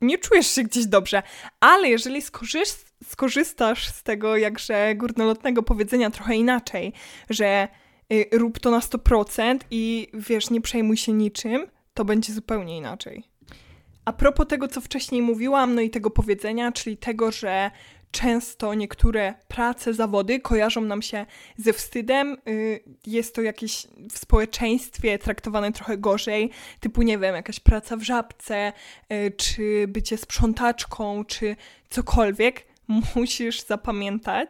nie 0.00 0.18
czujesz 0.18 0.46
się 0.46 0.62
gdzieś 0.62 0.86
dobrze. 0.86 1.22
Ale 1.60 1.88
jeżeli 1.88 2.22
skorzyst 2.22 2.94
skorzystasz 3.04 3.88
z 3.88 4.02
tego 4.02 4.36
jakże 4.36 4.94
górnolotnego 4.94 5.62
powiedzenia 5.62 6.10
trochę 6.10 6.36
inaczej, 6.36 6.92
że 7.30 7.68
y, 8.12 8.28
rób 8.32 8.58
to 8.58 8.70
na 8.70 8.78
100% 8.78 9.58
i 9.70 10.08
wiesz, 10.14 10.50
nie 10.50 10.60
przejmuj 10.60 10.96
się 10.96 11.12
niczym, 11.12 11.66
to 11.94 12.04
będzie 12.04 12.32
zupełnie 12.32 12.76
inaczej. 12.76 13.24
A 14.04 14.12
propos 14.12 14.46
tego, 14.46 14.68
co 14.68 14.80
wcześniej 14.80 15.22
mówiłam, 15.22 15.74
no 15.74 15.80
i 15.80 15.90
tego 15.90 16.10
powiedzenia, 16.10 16.72
czyli 16.72 16.96
tego, 16.96 17.32
że 17.32 17.70
często 18.12 18.74
niektóre 18.74 19.34
prace, 19.48 19.94
zawody 19.94 20.40
kojarzą 20.40 20.80
nam 20.80 21.02
się 21.02 21.26
ze 21.56 21.72
wstydem. 21.72 22.36
Y, 22.48 22.80
jest 23.06 23.34
to 23.34 23.42
jakieś 23.42 23.86
w 24.12 24.18
społeczeństwie 24.18 25.18
traktowane 25.18 25.72
trochę 25.72 25.98
gorzej, 25.98 26.50
typu 26.80 27.02
nie 27.02 27.18
wiem, 27.18 27.34
jakaś 27.34 27.60
praca 27.60 27.96
w 27.96 28.02
żabce, 28.02 28.72
y, 29.12 29.32
czy 29.36 29.84
bycie 29.88 30.16
sprzątaczką, 30.16 31.24
czy 31.24 31.56
cokolwiek. 31.90 32.72
Musisz 33.16 33.66
zapamiętać, 33.66 34.48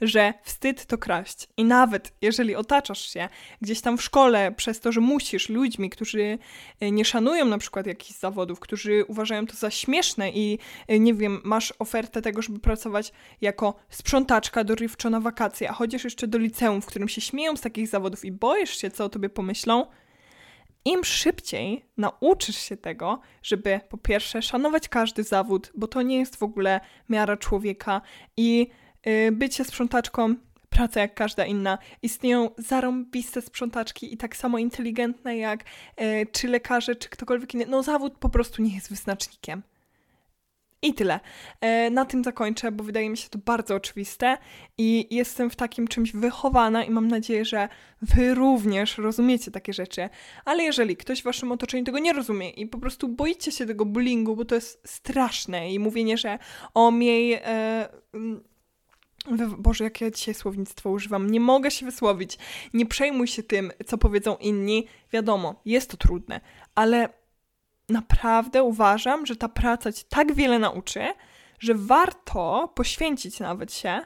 że 0.00 0.34
wstyd 0.42 0.86
to 0.86 0.98
kraść. 0.98 1.48
I 1.56 1.64
nawet 1.64 2.12
jeżeli 2.22 2.54
otaczasz 2.54 3.10
się 3.12 3.28
gdzieś 3.62 3.80
tam 3.80 3.98
w 3.98 4.02
szkole 4.02 4.52
przez 4.52 4.80
to, 4.80 4.92
że 4.92 5.00
musisz 5.00 5.48
ludźmi, 5.48 5.90
którzy 5.90 6.38
e, 6.80 6.90
nie 6.90 7.04
szanują 7.04 7.44
na 7.44 7.58
przykład 7.58 7.86
jakichś 7.86 8.18
zawodów, 8.18 8.60
którzy 8.60 9.04
uważają 9.04 9.46
to 9.46 9.56
za 9.56 9.70
śmieszne 9.70 10.30
i 10.30 10.58
e, 10.88 10.98
nie 10.98 11.14
wiem, 11.14 11.40
masz 11.44 11.74
ofertę 11.78 12.22
tego, 12.22 12.42
żeby 12.42 12.58
pracować 12.58 13.12
jako 13.40 13.74
sprzątaczka 13.90 14.64
dorywczo 14.64 15.10
na 15.10 15.20
wakacje, 15.20 15.70
a 15.70 15.72
chodzisz 15.72 16.04
jeszcze 16.04 16.26
do 16.26 16.38
liceum, 16.38 16.82
w 16.82 16.86
którym 16.86 17.08
się 17.08 17.20
śmieją 17.20 17.56
z 17.56 17.60
takich 17.60 17.88
zawodów 17.88 18.24
i 18.24 18.32
boisz 18.32 18.76
się, 18.76 18.90
co 18.90 19.04
o 19.04 19.08
tobie 19.08 19.28
pomyślą, 19.28 19.86
im 20.84 21.04
szybciej 21.04 21.84
nauczysz 21.96 22.56
się 22.56 22.76
tego, 22.76 23.20
żeby 23.42 23.80
po 23.88 23.98
pierwsze 23.98 24.42
szanować 24.42 24.88
każdy 24.88 25.22
zawód, 25.22 25.72
bo 25.74 25.86
to 25.86 26.02
nie 26.02 26.18
jest 26.18 26.36
w 26.36 26.42
ogóle 26.42 26.80
miara 27.08 27.36
człowieka 27.36 28.00
i 28.36 28.70
Y, 28.70 28.85
bycie 29.32 29.64
sprzątaczką, 29.64 30.34
praca 30.76 31.00
jak 31.00 31.14
każda 31.14 31.46
inna. 31.46 31.78
Istnieją 32.02 32.50
zarąbiste 32.58 33.42
sprzątaczki 33.42 34.14
i 34.14 34.16
tak 34.16 34.36
samo 34.36 34.58
inteligentne 34.58 35.36
jak 35.36 35.64
y, 36.00 36.26
czy 36.32 36.48
lekarze, 36.48 36.96
czy 36.96 37.08
ktokolwiek 37.08 37.54
inny. 37.54 37.66
No 37.66 37.82
zawód 37.82 38.12
po 38.18 38.28
prostu 38.28 38.62
nie 38.62 38.74
jest 38.74 38.90
wyznacznikiem. 38.90 39.62
I 40.82 40.94
tyle. 40.94 41.20
Y, 41.86 41.90
na 41.90 42.04
tym 42.04 42.24
zakończę, 42.24 42.72
bo 42.72 42.84
wydaje 42.84 43.10
mi 43.10 43.16
się 43.16 43.28
to 43.28 43.38
bardzo 43.38 43.74
oczywiste 43.74 44.38
i 44.78 45.14
jestem 45.14 45.50
w 45.50 45.56
takim 45.56 45.88
czymś 45.88 46.12
wychowana 46.12 46.84
i 46.84 46.90
mam 46.90 47.08
nadzieję, 47.08 47.44
że 47.44 47.68
wy 48.02 48.34
również 48.34 48.98
rozumiecie 48.98 49.50
takie 49.50 49.72
rzeczy. 49.72 50.08
Ale 50.44 50.62
jeżeli 50.62 50.96
ktoś 50.96 51.20
w 51.20 51.24
waszym 51.24 51.52
otoczeniu 51.52 51.84
tego 51.84 51.98
nie 51.98 52.12
rozumie 52.12 52.50
i 52.50 52.66
po 52.66 52.78
prostu 52.78 53.08
boicie 53.08 53.52
się 53.52 53.66
tego 53.66 53.84
bullyingu, 53.84 54.36
bo 54.36 54.44
to 54.44 54.54
jest 54.54 54.88
straszne 54.88 55.72
i 55.72 55.78
mówienie, 55.78 56.18
że 56.18 56.38
o 56.74 56.90
miej... 56.90 57.32
E, 57.32 57.88
Boże, 59.58 59.84
jakie 59.84 60.04
ja 60.04 60.10
dzisiaj 60.10 60.34
słownictwo 60.34 60.90
używam. 60.90 61.30
Nie 61.30 61.40
mogę 61.40 61.70
się 61.70 61.86
wysłowić. 61.86 62.38
Nie 62.74 62.86
przejmuj 62.86 63.26
się 63.26 63.42
tym, 63.42 63.72
co 63.86 63.98
powiedzą 63.98 64.36
inni. 64.36 64.86
Wiadomo, 65.12 65.60
jest 65.64 65.90
to 65.90 65.96
trudne, 65.96 66.40
ale 66.74 67.08
naprawdę 67.88 68.62
uważam, 68.62 69.26
że 69.26 69.36
ta 69.36 69.48
praca 69.48 69.92
ci 69.92 70.04
tak 70.08 70.34
wiele 70.34 70.58
nauczy, 70.58 71.04
że 71.58 71.74
warto 71.74 72.72
poświęcić 72.74 73.40
nawet 73.40 73.72
się 73.72 74.00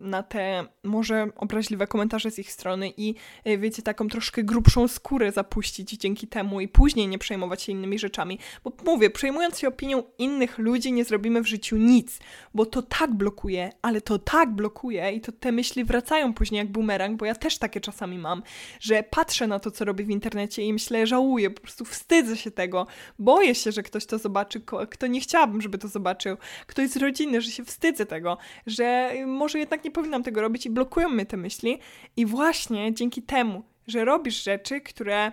na 0.00 0.22
te 0.22 0.64
może 0.84 1.28
obraźliwe 1.36 1.86
komentarze 1.86 2.30
z 2.30 2.38
ich 2.38 2.52
strony 2.52 2.92
i 2.96 3.14
y, 3.46 3.58
wiecie, 3.58 3.82
taką 3.82 4.08
troszkę 4.08 4.42
grubszą 4.42 4.88
skórę 4.88 5.32
zapuścić 5.32 5.90
dzięki 5.90 6.26
temu 6.26 6.60
i 6.60 6.68
później 6.68 7.08
nie 7.08 7.18
przejmować 7.18 7.62
się 7.62 7.72
innymi 7.72 7.98
rzeczami. 7.98 8.38
Bo 8.64 8.72
mówię, 8.84 9.10
przejmując 9.10 9.58
się 9.58 9.68
opinią 9.68 10.02
innych 10.18 10.58
ludzi 10.58 10.92
nie 10.92 11.04
zrobimy 11.04 11.42
w 11.42 11.46
życiu 11.46 11.76
nic, 11.76 12.18
bo 12.54 12.66
to 12.66 12.82
tak 12.82 13.14
blokuje, 13.14 13.70
ale 13.82 14.00
to 14.00 14.18
tak 14.18 14.50
blokuje 14.50 15.12
i 15.12 15.20
to 15.20 15.32
te 15.32 15.52
myśli 15.52 15.84
wracają 15.84 16.34
później 16.34 16.58
jak 16.58 16.68
bumerang, 16.68 17.18
bo 17.18 17.26
ja 17.26 17.34
też 17.34 17.58
takie 17.58 17.80
czasami 17.80 18.18
mam, 18.18 18.42
że 18.80 19.02
patrzę 19.02 19.46
na 19.46 19.58
to, 19.58 19.70
co 19.70 19.84
robię 19.84 20.04
w 20.04 20.10
internecie 20.10 20.62
i 20.62 20.72
myślę, 20.72 21.06
żałuję, 21.06 21.50
po 21.50 21.60
prostu 21.60 21.84
wstydzę 21.84 22.36
się 22.36 22.50
tego, 22.50 22.86
boję 23.18 23.54
się, 23.54 23.72
że 23.72 23.82
ktoś 23.82 24.06
to 24.06 24.18
zobaczy, 24.18 24.60
kto 24.90 25.06
nie 25.06 25.20
chciałabym, 25.20 25.62
żeby 25.62 25.78
to 25.78 25.88
zobaczył, 25.88 26.36
ktoś 26.66 26.88
z 26.88 26.96
rodziny, 26.96 27.40
że 27.40 27.50
się 27.50 27.64
wstydzę 27.64 28.06
tego, 28.06 28.38
że 28.66 29.12
może 29.40 29.58
jednak 29.58 29.84
nie 29.84 29.90
powinnam 29.90 30.22
tego 30.22 30.40
robić 30.40 30.66
i 30.66 30.70
blokują 30.70 31.08
mnie 31.08 31.26
te 31.26 31.36
myśli. 31.36 31.78
I 32.16 32.26
właśnie 32.26 32.94
dzięki 32.94 33.22
temu, 33.22 33.62
że 33.86 34.04
robisz 34.04 34.42
rzeczy, 34.42 34.80
które 34.80 35.32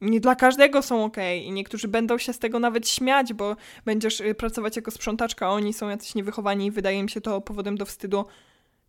nie 0.00 0.20
dla 0.20 0.34
każdego 0.34 0.82
są 0.82 1.04
ok 1.04 1.16
i 1.44 1.52
niektórzy 1.52 1.88
będą 1.88 2.18
się 2.18 2.32
z 2.32 2.38
tego 2.38 2.58
nawet 2.58 2.88
śmiać, 2.88 3.32
bo 3.32 3.56
będziesz 3.84 4.20
y, 4.20 4.34
pracować 4.34 4.76
jako 4.76 4.90
sprzątaczka, 4.90 5.46
a 5.46 5.50
oni 5.50 5.72
są 5.72 5.88
jacyś 5.88 6.14
niewychowani 6.14 6.66
i 6.66 6.70
wydaje 6.70 7.02
mi 7.02 7.10
się 7.10 7.20
to 7.20 7.40
powodem 7.40 7.76
do 7.76 7.84
wstydu. 7.84 8.24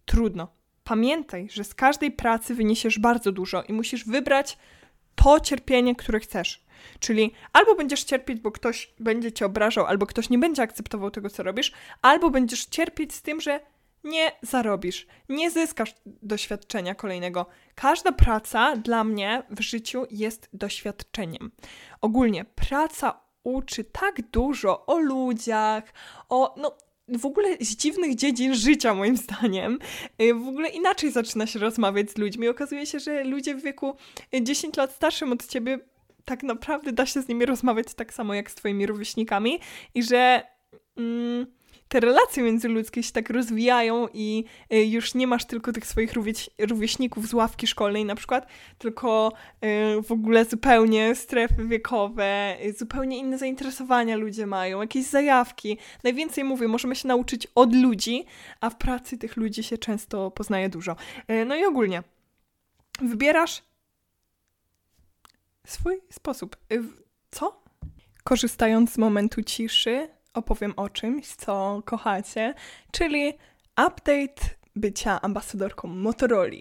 Trudno. 0.05 0.47
Pamiętaj, 0.83 1.47
że 1.51 1.63
z 1.63 1.75
każdej 1.75 2.11
pracy 2.11 2.55
wyniesiesz 2.55 2.99
bardzo 2.99 3.31
dużo 3.31 3.63
i 3.63 3.73
musisz 3.73 4.05
wybrać 4.05 4.57
to 5.15 5.39
cierpienie, 5.39 5.95
które 5.95 6.19
chcesz. 6.19 6.65
Czyli 6.99 7.31
albo 7.53 7.75
będziesz 7.75 8.03
cierpieć, 8.03 8.39
bo 8.39 8.51
ktoś 8.51 8.93
będzie 8.99 9.31
cię 9.31 9.45
obrażał, 9.45 9.85
albo 9.85 10.05
ktoś 10.05 10.29
nie 10.29 10.39
będzie 10.39 10.61
akceptował 10.61 11.11
tego, 11.11 11.29
co 11.29 11.43
robisz, 11.43 11.71
albo 12.01 12.29
będziesz 12.29 12.65
cierpieć 12.65 13.13
z 13.13 13.21
tym, 13.21 13.41
że 13.41 13.59
nie 14.03 14.31
zarobisz, 14.41 15.07
nie 15.29 15.51
zyskasz 15.51 15.95
doświadczenia 16.05 16.95
kolejnego. 16.95 17.45
Każda 17.75 18.11
praca 18.11 18.75
dla 18.75 19.03
mnie 19.03 19.43
w 19.49 19.61
życiu 19.61 20.05
jest 20.11 20.49
doświadczeniem. 20.53 21.51
Ogólnie 22.01 22.45
praca 22.45 23.21
uczy 23.43 23.83
tak 23.83 24.21
dużo 24.29 24.85
o 24.85 24.99
ludziach, 24.99 25.93
o 26.29 26.55
no 26.57 26.77
w 27.07 27.25
ogóle 27.25 27.57
z 27.59 27.75
dziwnych 27.75 28.15
dziedzin 28.15 28.55
życia, 28.55 28.93
moim 28.93 29.17
zdaniem. 29.17 29.79
Y, 30.21 30.33
w 30.33 30.47
ogóle 30.47 30.69
inaczej 30.69 31.11
zaczyna 31.11 31.47
się 31.47 31.59
rozmawiać 31.59 32.11
z 32.11 32.17
ludźmi. 32.17 32.47
Okazuje 32.47 32.85
się, 32.85 32.99
że 32.99 33.23
ludzie 33.23 33.55
w 33.55 33.63
wieku 33.63 33.95
10 34.41 34.77
lat 34.77 34.93
starszym 34.93 35.31
od 35.31 35.47
ciebie 35.47 35.79
tak 36.25 36.43
naprawdę 36.43 36.91
da 36.91 37.05
się 37.05 37.21
z 37.21 37.27
nimi 37.27 37.45
rozmawiać 37.45 37.93
tak 37.93 38.13
samo 38.13 38.33
jak 38.33 38.51
z 38.51 38.55
twoimi 38.55 38.85
rówieśnikami 38.85 39.59
i 39.95 40.03
że. 40.03 40.43
Mm, 40.97 41.60
te 41.91 41.99
relacje 41.99 42.43
międzyludzkie 42.43 43.03
się 43.03 43.11
tak 43.11 43.29
rozwijają 43.29 44.07
i 44.13 44.45
y, 44.73 44.85
już 44.85 45.13
nie 45.13 45.27
masz 45.27 45.45
tylko 45.45 45.71
tych 45.71 45.85
swoich 45.85 46.13
rówieśników 46.59 47.27
z 47.27 47.33
ławki 47.33 47.67
szkolnej 47.67 48.05
na 48.05 48.15
przykład, 48.15 48.47
tylko 48.77 49.33
y, 49.97 50.01
w 50.01 50.11
ogóle 50.11 50.45
zupełnie 50.45 51.15
strefy 51.15 51.65
wiekowe, 51.67 52.57
y, 52.65 52.73
zupełnie 52.73 53.17
inne 53.17 53.37
zainteresowania 53.37 54.15
ludzie 54.15 54.45
mają, 54.45 54.81
jakieś 54.81 55.05
zajawki. 55.05 55.77
Najwięcej 56.03 56.43
mówię, 56.43 56.67
możemy 56.67 56.95
się 56.95 57.07
nauczyć 57.07 57.47
od 57.55 57.75
ludzi, 57.75 58.25
a 58.61 58.69
w 58.69 58.77
pracy 58.77 59.17
tych 59.17 59.37
ludzi 59.37 59.63
się 59.63 59.77
często 59.77 60.31
poznaje 60.31 60.69
dużo. 60.69 60.95
No 61.45 61.55
i 61.55 61.65
ogólnie 61.65 62.03
wybierasz 63.01 63.61
swój 65.67 66.01
sposób. 66.09 66.57
Co? 67.31 67.61
Korzystając 68.23 68.93
z 68.93 68.97
momentu 68.97 69.43
ciszy, 69.43 70.09
opowiem 70.33 70.73
o 70.77 70.89
czymś, 70.89 71.27
co 71.27 71.81
kochacie, 71.85 72.53
czyli 72.91 73.33
update 73.87 74.61
bycia 74.75 75.21
ambasadorką 75.21 75.87
Motorola. 75.87 76.55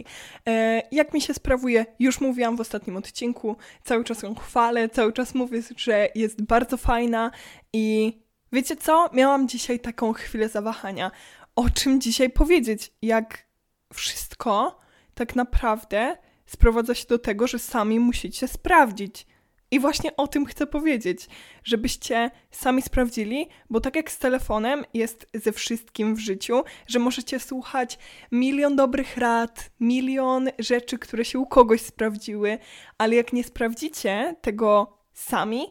E, 0.49 0.83
jak 0.93 1.15
mi 1.15 1.21
się 1.21 1.35
sprawuje, 1.35 1.87
już 1.99 2.21
mówiłam 2.21 2.57
w 2.57 2.61
ostatnim 2.61 2.97
odcinku, 2.97 3.57
cały 3.85 4.05
czas 4.05 4.23
ją 4.23 4.35
chwalę, 4.35 4.89
cały 4.89 5.13
czas 5.13 5.35
mówię, 5.35 5.63
że 5.77 6.09
jest 6.15 6.43
bardzo 6.43 6.77
fajna 6.77 7.31
i 7.73 8.19
wiecie 8.53 8.77
co? 8.77 9.11
Miałam 9.13 9.49
dzisiaj 9.49 9.81
taką 9.81 10.13
chwilę 10.13 10.49
zawahania. 10.49 11.11
O 11.57 11.71
czym 11.71 12.01
dzisiaj 12.01 12.31
powiedzieć? 12.31 12.93
Jak 13.03 13.47
wszystko 13.93 14.81
tak 15.15 15.37
naprawdę 15.37 16.17
sprowadza 16.47 16.95
się 16.95 17.07
do 17.07 17.19
tego, 17.19 17.47
że 17.47 17.59
sami 17.59 18.01
musicie 18.01 18.49
sprawdzić. 18.49 19.27
I 19.71 19.81
właśnie 19.81 20.17
o 20.17 20.29
tym 20.29 20.47
chcę 20.47 20.67
powiedzieć, 20.67 21.29
żebyście 21.65 22.31
sami 22.51 22.83
sprawdzili, 22.83 23.49
bo 23.71 23.81
tak 23.81 23.97
jak 23.97 24.11
z 24.11 24.19
telefonem 24.19 24.85
jest 24.95 25.27
ze 25.35 25.53
wszystkim 25.53 26.15
w 26.15 26.19
życiu, 26.19 26.63
że 26.87 26.99
możecie 26.99 27.41
słuchać 27.41 27.99
milion 28.33 28.77
dobrych 28.77 29.17
rad, 29.17 29.71
milion 29.81 30.49
rzeczy, 30.59 30.99
które 30.99 31.25
się 31.25 31.39
u 31.39 31.47
kogoś 31.47 31.81
sprawdziły, 31.81 32.59
ale 32.99 33.17
jak 33.17 33.33
nie 33.33 33.45
sprawdzicie 33.45 34.37
tego 34.41 34.99
sami, 35.13 35.67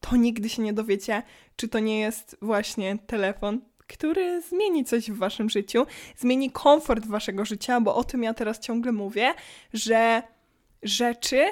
to 0.00 0.16
nigdy 0.16 0.48
się 0.48 0.62
nie 0.62 0.72
dowiecie, 0.72 1.22
czy 1.56 1.68
to 1.68 1.78
nie 1.78 2.00
jest 2.00 2.36
właśnie 2.42 2.98
telefon, 3.06 3.60
który 3.86 4.42
zmieni 4.42 4.84
coś 4.84 5.10
w 5.10 5.18
waszym 5.18 5.50
życiu, 5.50 5.86
zmieni 6.16 6.50
komfort 6.50 7.06
waszego 7.06 7.44
życia, 7.44 7.80
bo 7.80 7.94
o 7.94 8.04
tym 8.04 8.22
ja 8.22 8.34
teraz 8.34 8.58
ciągle 8.58 8.92
mówię, 8.92 9.34
że 9.72 10.22
rzeczy 10.82 11.44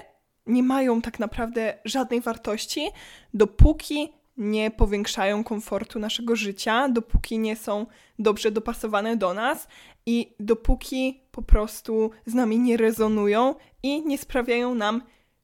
nie 0.46 0.62
mają 0.62 1.02
tak 1.02 1.18
naprawdę 1.18 1.78
żadnej 1.84 2.20
wartości, 2.20 2.88
dopóki 3.34 4.12
nie 4.36 4.70
powiększają 4.70 5.44
komfortu 5.44 5.98
naszego 5.98 6.36
życia, 6.36 6.88
dopóki 6.88 7.38
nie 7.38 7.56
są 7.56 7.86
dobrze 8.18 8.50
dopasowane 8.50 9.16
do 9.16 9.34
nas 9.34 9.68
i 10.06 10.34
dopóki 10.40 11.20
po 11.30 11.42
prostu 11.42 12.10
z 12.26 12.34
nami 12.34 12.58
nie 12.58 12.76
rezonują 12.76 13.54
i 13.82 14.06
nie 14.06 14.18
sprawiają 14.18 14.74
nam 14.74 15.02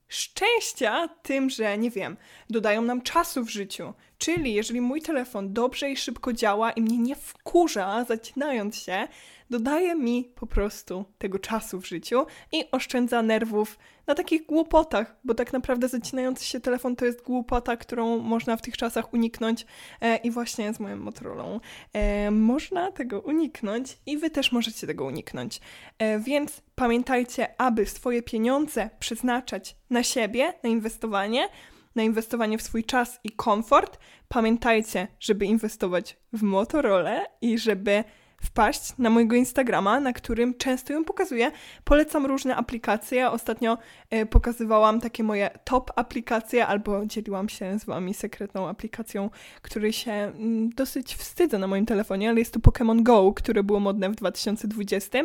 szczęścia 0.08 1.08
tym, 1.22 1.50
że 1.50 1.78
nie 1.78 1.90
wiem, 1.90 2.16
dodają 2.50 2.82
nam 2.82 3.02
czasu 3.02 3.44
w 3.44 3.50
życiu. 3.50 3.94
Czyli 4.18 4.54
jeżeli 4.54 4.80
mój 4.80 5.02
telefon 5.02 5.52
dobrze 5.52 5.90
i 5.90 5.96
szybko 5.96 6.32
działa 6.32 6.70
i 6.70 6.82
mnie 6.82 6.98
nie 6.98 7.16
wkurza, 7.16 8.04
zacinając 8.04 8.76
się, 8.76 9.08
dodaje 9.50 9.94
mi 9.94 10.24
po 10.34 10.46
prostu 10.46 11.04
tego 11.18 11.38
czasu 11.38 11.80
w 11.80 11.86
życiu 11.86 12.26
i 12.52 12.64
oszczędza 12.72 13.22
nerwów 13.22 13.78
na 14.06 14.14
takich 14.14 14.46
głupotach, 14.46 15.16
bo 15.24 15.34
tak 15.34 15.52
naprawdę 15.52 15.88
zacinający 15.88 16.44
się 16.44 16.60
telefon 16.60 16.96
to 16.96 17.04
jest 17.04 17.22
głupota, 17.22 17.76
którą 17.76 18.18
można 18.18 18.56
w 18.56 18.62
tych 18.62 18.76
czasach 18.76 19.14
uniknąć 19.14 19.66
e, 20.00 20.16
i 20.16 20.30
właśnie 20.30 20.74
z 20.74 20.80
moją 20.80 20.96
Motorolą 20.96 21.60
e, 21.92 22.30
można 22.30 22.92
tego 22.92 23.20
uniknąć 23.20 23.98
i 24.06 24.18
wy 24.18 24.30
też 24.30 24.52
możecie 24.52 24.86
tego 24.86 25.04
uniknąć. 25.04 25.60
E, 25.98 26.18
więc 26.18 26.62
pamiętajcie, 26.74 27.60
aby 27.60 27.86
swoje 27.86 28.22
pieniądze 28.22 28.90
przeznaczać 28.98 29.76
na 29.90 30.02
siebie, 30.02 30.52
na 30.62 30.68
inwestowanie, 30.68 31.48
na 31.94 32.02
inwestowanie 32.02 32.58
w 32.58 32.62
swój 32.62 32.84
czas 32.84 33.20
i 33.24 33.30
komfort. 33.30 33.98
Pamiętajcie, 34.28 35.08
żeby 35.20 35.46
inwestować 35.46 36.16
w 36.32 36.42
Motorola 36.42 37.24
i 37.40 37.58
żeby 37.58 38.04
wpaść 38.42 38.92
na 38.98 39.10
mojego 39.10 39.36
Instagrama, 39.36 40.00
na 40.00 40.12
którym 40.12 40.54
często 40.54 40.92
ją 40.92 41.04
pokazuję. 41.04 41.52
Polecam 41.84 42.26
różne 42.26 42.56
aplikacje. 42.56 43.30
Ostatnio 43.30 43.78
y, 44.14 44.26
pokazywałam 44.26 45.00
takie 45.00 45.24
moje 45.24 45.50
top 45.64 45.90
aplikacje, 45.96 46.66
albo 46.66 47.06
dzieliłam 47.06 47.48
się 47.48 47.78
z 47.78 47.84
Wami 47.84 48.14
sekretną 48.14 48.68
aplikacją, 48.68 49.30
której 49.62 49.92
się 49.92 50.12
y, 50.12 50.32
dosyć 50.74 51.14
wstydzę 51.14 51.58
na 51.58 51.66
moim 51.66 51.86
telefonie, 51.86 52.28
ale 52.28 52.38
jest 52.38 52.52
to 52.52 52.60
Pokémon 52.60 53.02
Go, 53.02 53.32
które 53.32 53.62
było 53.62 53.80
modne 53.80 54.10
w 54.10 54.14
2020. 54.14 55.18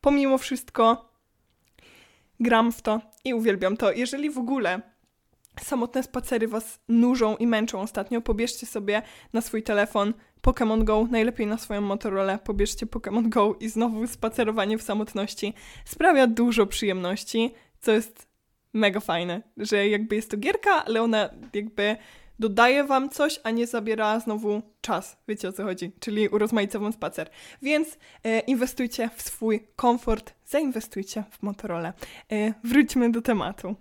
Pomimo 0.00 0.38
wszystko 0.38 1.12
gram 2.40 2.72
w 2.72 2.82
to 2.82 3.00
i 3.24 3.34
uwielbiam 3.34 3.76
to. 3.76 3.92
Jeżeli 3.92 4.30
w 4.30 4.38
ogóle 4.38 4.80
samotne 5.60 6.02
spacery 6.02 6.48
Was 6.48 6.78
nużą 6.88 7.36
i 7.36 7.46
męczą 7.46 7.80
ostatnio, 7.80 8.20
pobierzcie 8.20 8.66
sobie 8.66 9.02
na 9.32 9.40
swój 9.40 9.62
telefon 9.62 10.14
Pokémon 10.42 10.84
Go, 10.84 11.08
najlepiej 11.10 11.46
na 11.46 11.58
swoją 11.58 11.80
Motorola, 11.80 12.38
pobierzcie 12.38 12.86
Pokémon 12.86 13.28
Go 13.28 13.56
i 13.60 13.68
znowu 13.68 14.06
spacerowanie 14.06 14.78
w 14.78 14.82
samotności 14.82 15.54
sprawia 15.84 16.26
dużo 16.26 16.66
przyjemności, 16.66 17.54
co 17.80 17.92
jest 17.92 18.26
mega 18.72 19.00
fajne, 19.00 19.42
że 19.56 19.88
jakby 19.88 20.16
jest 20.16 20.30
to 20.30 20.36
gierka, 20.36 20.84
ale 20.84 21.02
ona 21.02 21.30
jakby 21.54 21.96
dodaje 22.38 22.84
wam 22.84 23.10
coś, 23.10 23.40
a 23.44 23.50
nie 23.50 23.66
zabiera 23.66 24.20
znowu 24.20 24.62
czas. 24.80 25.16
Wiecie 25.28 25.48
o 25.48 25.52
co 25.52 25.64
chodzi? 25.64 25.92
Czyli 26.00 26.28
urozmaica 26.28 26.78
wam 26.78 26.92
spacer. 26.92 27.30
Więc 27.62 27.98
e, 28.24 28.40
inwestujcie 28.40 29.10
w 29.16 29.22
swój 29.22 29.66
komfort, 29.76 30.34
zainwestujcie 30.46 31.24
w 31.30 31.42
Motorola. 31.42 31.92
E, 32.32 32.54
wróćmy 32.64 33.12
do 33.12 33.22
tematu. 33.22 33.76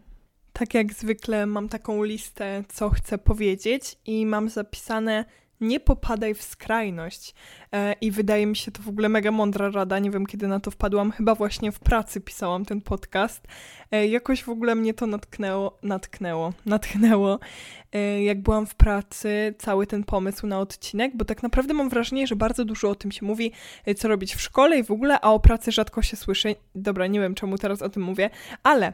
Tak 0.53 0.73
jak 0.73 0.93
zwykle 0.93 1.45
mam 1.45 1.69
taką 1.69 2.03
listę, 2.03 2.63
co 2.69 2.89
chcę 2.89 3.17
powiedzieć 3.17 3.97
i 4.05 4.25
mam 4.25 4.49
zapisane 4.49 5.25
nie 5.61 5.79
popadaj 5.79 6.33
w 6.33 6.41
skrajność. 6.43 7.35
E, 7.73 7.93
I 7.93 8.11
wydaje 8.11 8.45
mi 8.45 8.55
się 8.55 8.71
to 8.71 8.81
w 8.81 8.89
ogóle 8.89 9.09
mega 9.09 9.31
mądra 9.31 9.69
rada. 9.69 9.99
Nie 9.99 10.11
wiem, 10.11 10.25
kiedy 10.25 10.47
na 10.47 10.59
to 10.59 10.71
wpadłam. 10.71 11.11
Chyba 11.11 11.35
właśnie 11.35 11.71
w 11.71 11.79
pracy 11.79 12.21
pisałam 12.21 12.65
ten 12.65 12.81
podcast. 12.81 13.47
E, 13.91 14.07
jakoś 14.07 14.43
w 14.43 14.49
ogóle 14.49 14.75
mnie 14.75 14.93
to 14.93 15.07
natknęło, 15.07 15.79
natknęło, 15.83 16.53
natchnęło. 16.65 17.39
E, 17.91 18.23
jak 18.23 18.41
byłam 18.41 18.65
w 18.65 18.75
pracy, 18.75 19.55
cały 19.57 19.87
ten 19.87 20.03
pomysł 20.03 20.47
na 20.47 20.59
odcinek, 20.59 21.11
bo 21.15 21.25
tak 21.25 21.43
naprawdę 21.43 21.73
mam 21.73 21.89
wrażenie, 21.89 22.27
że 22.27 22.35
bardzo 22.35 22.65
dużo 22.65 22.89
o 22.89 22.95
tym 22.95 23.11
się 23.11 23.25
mówi, 23.25 23.51
co 23.97 24.07
robić 24.07 24.35
w 24.35 24.41
szkole 24.41 24.79
i 24.79 24.83
w 24.83 24.91
ogóle, 24.91 25.19
a 25.21 25.31
o 25.31 25.39
pracy 25.39 25.71
rzadko 25.71 26.01
się 26.01 26.17
słyszy. 26.17 26.55
Dobra, 26.75 27.07
nie 27.07 27.19
wiem, 27.19 27.35
czemu 27.35 27.57
teraz 27.57 27.81
o 27.81 27.89
tym 27.89 28.03
mówię, 28.03 28.29
ale. 28.63 28.93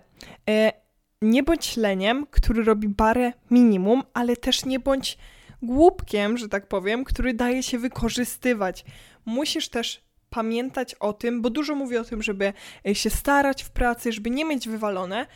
Nie 1.21 1.43
bądź 1.43 1.77
leniem, 1.77 2.27
który 2.31 2.63
robi 2.63 2.89
barę 2.89 3.33
minimum, 3.51 4.03
ale 4.13 4.35
też 4.35 4.65
nie 4.65 4.79
bądź 4.79 5.17
głupkiem, 5.61 6.37
że 6.37 6.49
tak 6.49 6.67
powiem, 6.67 7.03
który 7.03 7.33
daje 7.33 7.63
się 7.63 7.79
wykorzystywać. 7.79 8.85
Musisz 9.25 9.69
też 9.69 10.07
pamiętać 10.29 10.95
o 10.95 11.13
tym, 11.13 11.41
bo 11.41 11.49
dużo 11.49 11.75
mówię 11.75 12.01
o 12.01 12.03
tym, 12.03 12.23
żeby 12.23 12.53
e, 12.87 12.95
się 12.95 13.09
starać 13.09 13.63
w 13.63 13.69
pracy, 13.69 14.11
żeby 14.11 14.29
nie 14.29 14.45
mieć 14.45 14.69
wywalone, 14.69 15.27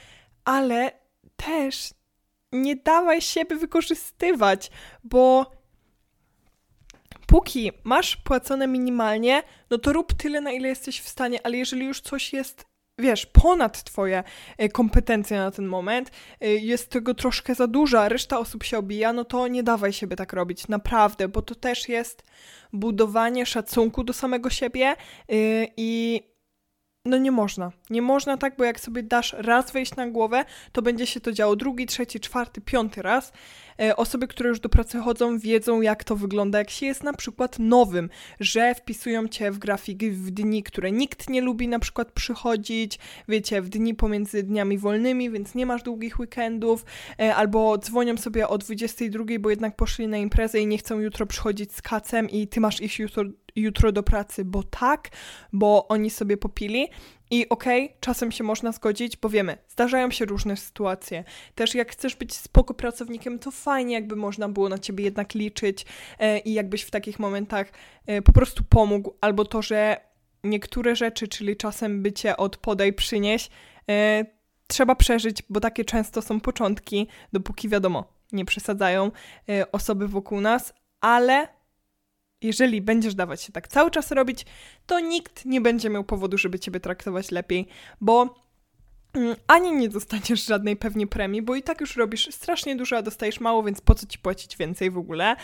ale 0.46 0.92
też 1.36 1.94
nie 2.52 2.76
dawaj 2.76 3.22
siebie 3.22 3.56
wykorzystywać, 3.56 4.72
bo 5.04 5.52
póki 7.28 7.72
masz 7.84 8.16
płacone 8.18 8.68
minimalnie, 8.68 9.44
no 9.70 9.78
to 9.78 9.94
rób 9.94 10.14
tyle, 10.14 10.42
na 10.42 10.52
ile 10.52 10.68
jesteś 10.68 11.02
w 11.02 11.10
stanie, 11.10 11.46
ale 11.46 11.58
jeżeli 11.58 11.86
już 11.86 12.02
coś 12.02 12.34
jest 12.34 12.71
wiesz, 13.02 13.26
ponad 13.26 13.84
twoje 13.84 14.24
e, 14.58 14.70
kompetencje 14.70 15.38
na 15.38 15.52
ten 15.52 15.66
moment, 15.66 16.12
e, 16.42 16.48
jest 16.48 16.90
tego 16.90 17.14
troszkę 17.14 17.56
za 17.56 17.68
dużo, 17.68 18.02
a 18.02 18.10
reszta 18.10 18.40
osób 18.40 18.64
się 18.64 18.78
obija, 18.78 19.14
no 19.14 19.26
to 19.26 19.48
nie 19.48 19.64
dawaj 19.64 19.94
siebie 19.94 20.16
tak 20.16 20.34
robić, 20.34 20.68
naprawdę, 20.68 21.28
bo 21.28 21.42
to 21.42 21.56
też 21.56 21.90
jest 21.90 22.24
budowanie 22.74 23.46
szacunku 23.46 24.04
do 24.04 24.14
samego 24.14 24.50
siebie 24.50 24.86
e, 24.86 24.96
i 25.78 26.22
no 27.06 27.18
nie 27.18 27.32
można. 27.32 27.72
Nie 27.90 28.02
można 28.02 28.38
tak, 28.38 28.56
bo 28.58 28.64
jak 28.64 28.80
sobie 28.80 29.04
dasz 29.04 29.36
raz 29.38 29.72
wejść 29.72 29.96
na 29.96 30.08
głowę, 30.08 30.46
to 30.72 30.82
będzie 30.82 31.08
się 31.08 31.20
to 31.20 31.32
działo 31.32 31.56
drugi, 31.56 31.86
trzeci, 31.86 32.20
czwarty, 32.20 32.62
piąty 32.62 33.02
raz. 33.02 33.32
E, 33.82 33.96
osoby, 33.96 34.28
które 34.28 34.50
już 34.50 34.60
do 34.60 34.70
pracy 34.70 35.00
chodzą, 35.00 35.40
wiedzą, 35.40 35.82
jak 35.82 36.04
to 36.04 36.16
wygląda, 36.16 36.60
jak 36.60 36.70
się 36.70 36.86
jest 36.86 37.04
na 37.04 37.14
przykład 37.14 37.60
nowym, 37.60 38.10
że 38.40 38.76
wpisują 38.76 39.28
cię 39.28 39.52
w 39.52 39.60
grafik 39.60 40.04
w 40.04 40.32
dni, 40.32 40.64
które 40.64 40.92
nikt 40.92 41.30
nie 41.30 41.42
lubi 41.42 41.68
na 41.68 41.80
przykład 41.80 42.12
przychodzić, 42.12 43.00
wiecie, 43.28 43.62
w 43.62 43.70
dni 43.70 43.96
pomiędzy 43.96 44.44
dniami 44.44 44.78
wolnymi, 44.78 45.30
więc 45.30 45.56
nie 45.56 45.66
masz 45.66 45.84
długich 45.84 46.20
weekendów, 46.20 46.86
e, 47.20 47.36
albo 47.36 47.78
dzwonią 47.78 48.18
sobie 48.18 48.48
o 48.48 48.58
22, 48.58 49.40
bo 49.40 49.50
jednak 49.50 49.76
poszli 49.76 50.08
na 50.08 50.18
imprezę 50.18 50.60
i 50.60 50.68
nie 50.68 50.78
chcą 50.78 51.00
jutro 51.00 51.26
przychodzić 51.26 51.74
z 51.74 51.82
kacem 51.82 52.30
i 52.30 52.48
ty 52.48 52.60
masz 52.60 52.82
iść 52.82 53.00
jutro 53.00 53.24
jutro 53.56 53.92
do 53.92 54.04
pracy, 54.04 54.46
bo 54.46 54.64
tak, 54.64 55.10
bo 55.54 55.88
oni 55.88 56.10
sobie 56.10 56.38
popili. 56.38 56.88
I 57.32 57.50
okej, 57.50 57.86
okay, 57.86 57.98
czasem 58.00 58.32
się 58.32 58.44
można 58.44 58.72
zgodzić, 58.72 59.18
bo 59.18 59.30
wiemy, 59.30 59.58
zdarzają 59.68 60.12
się 60.12 60.26
różne 60.26 60.58
sytuacje. 60.58 61.24
Też 61.56 61.76
jak 61.76 61.92
chcesz 61.92 62.16
być 62.16 62.36
spoko 62.36 62.74
pracownikiem, 62.74 63.40
to 63.40 63.52
fajnie 63.52 63.94
jakby 63.94 64.16
można 64.16 64.50
było 64.50 64.70
na 64.70 64.78
ciebie 64.78 65.04
jednak 65.04 65.34
liczyć 65.34 65.86
e, 66.20 66.40
i 66.40 66.54
jakbyś 66.54 66.82
w 66.82 66.92
takich 66.92 67.20
momentach 67.20 67.72
e, 68.06 68.22
po 68.22 68.32
prostu 68.32 68.64
pomógł, 68.64 69.14
albo 69.22 69.46
to, 69.46 69.62
że 69.62 70.12
niektóre 70.44 70.96
rzeczy, 70.96 71.28
czyli 71.28 71.58
czasem 71.58 72.02
bycie 72.02 72.38
od 72.38 72.58
podaj 72.58 72.94
przynieś, 72.94 73.50
e, 73.90 74.26
trzeba 74.68 74.96
przeżyć, 74.96 75.44
bo 75.50 75.60
takie 75.60 75.86
często 75.86 76.22
są 76.22 76.40
początki, 76.40 77.08
dopóki 77.34 77.70
wiadomo, 77.70 78.14
nie 78.32 78.46
przesadzają 78.46 79.12
e, 79.50 79.72
osoby 79.72 80.08
wokół 80.08 80.42
nas, 80.42 80.74
ale 81.02 81.48
jeżeli 82.42 82.82
będziesz 82.82 83.16
dawać 83.16 83.42
się 83.42 83.52
tak 83.52 83.68
cały 83.68 83.92
czas 83.92 84.12
robić, 84.12 84.46
to 84.86 85.00
nikt 85.00 85.46
nie 85.46 85.62
będzie 85.62 85.90
miał 85.90 86.04
powodu, 86.04 86.38
żeby 86.38 86.60
ciebie 86.60 86.80
traktować 86.80 87.32
lepiej, 87.32 87.68
bo 88.02 88.36
mm, 89.14 89.36
ani 89.48 89.72
nie 89.72 89.90
dostaniesz 89.90 90.46
żadnej 90.46 90.78
pewnie 90.78 91.08
premii, 91.08 91.42
bo 91.42 91.56
i 91.56 91.64
tak 91.64 91.82
już 91.82 91.96
robisz 91.96 92.30
strasznie 92.32 92.76
dużo, 92.76 92.98
a 92.98 93.02
dostajesz 93.02 93.40
mało, 93.40 93.64
więc 93.64 93.82
po 93.82 93.96
co 93.96 94.08
ci 94.08 94.20
płacić 94.20 94.58
więcej 94.58 94.92
w 94.92 94.98
ogóle? 94.98 95.36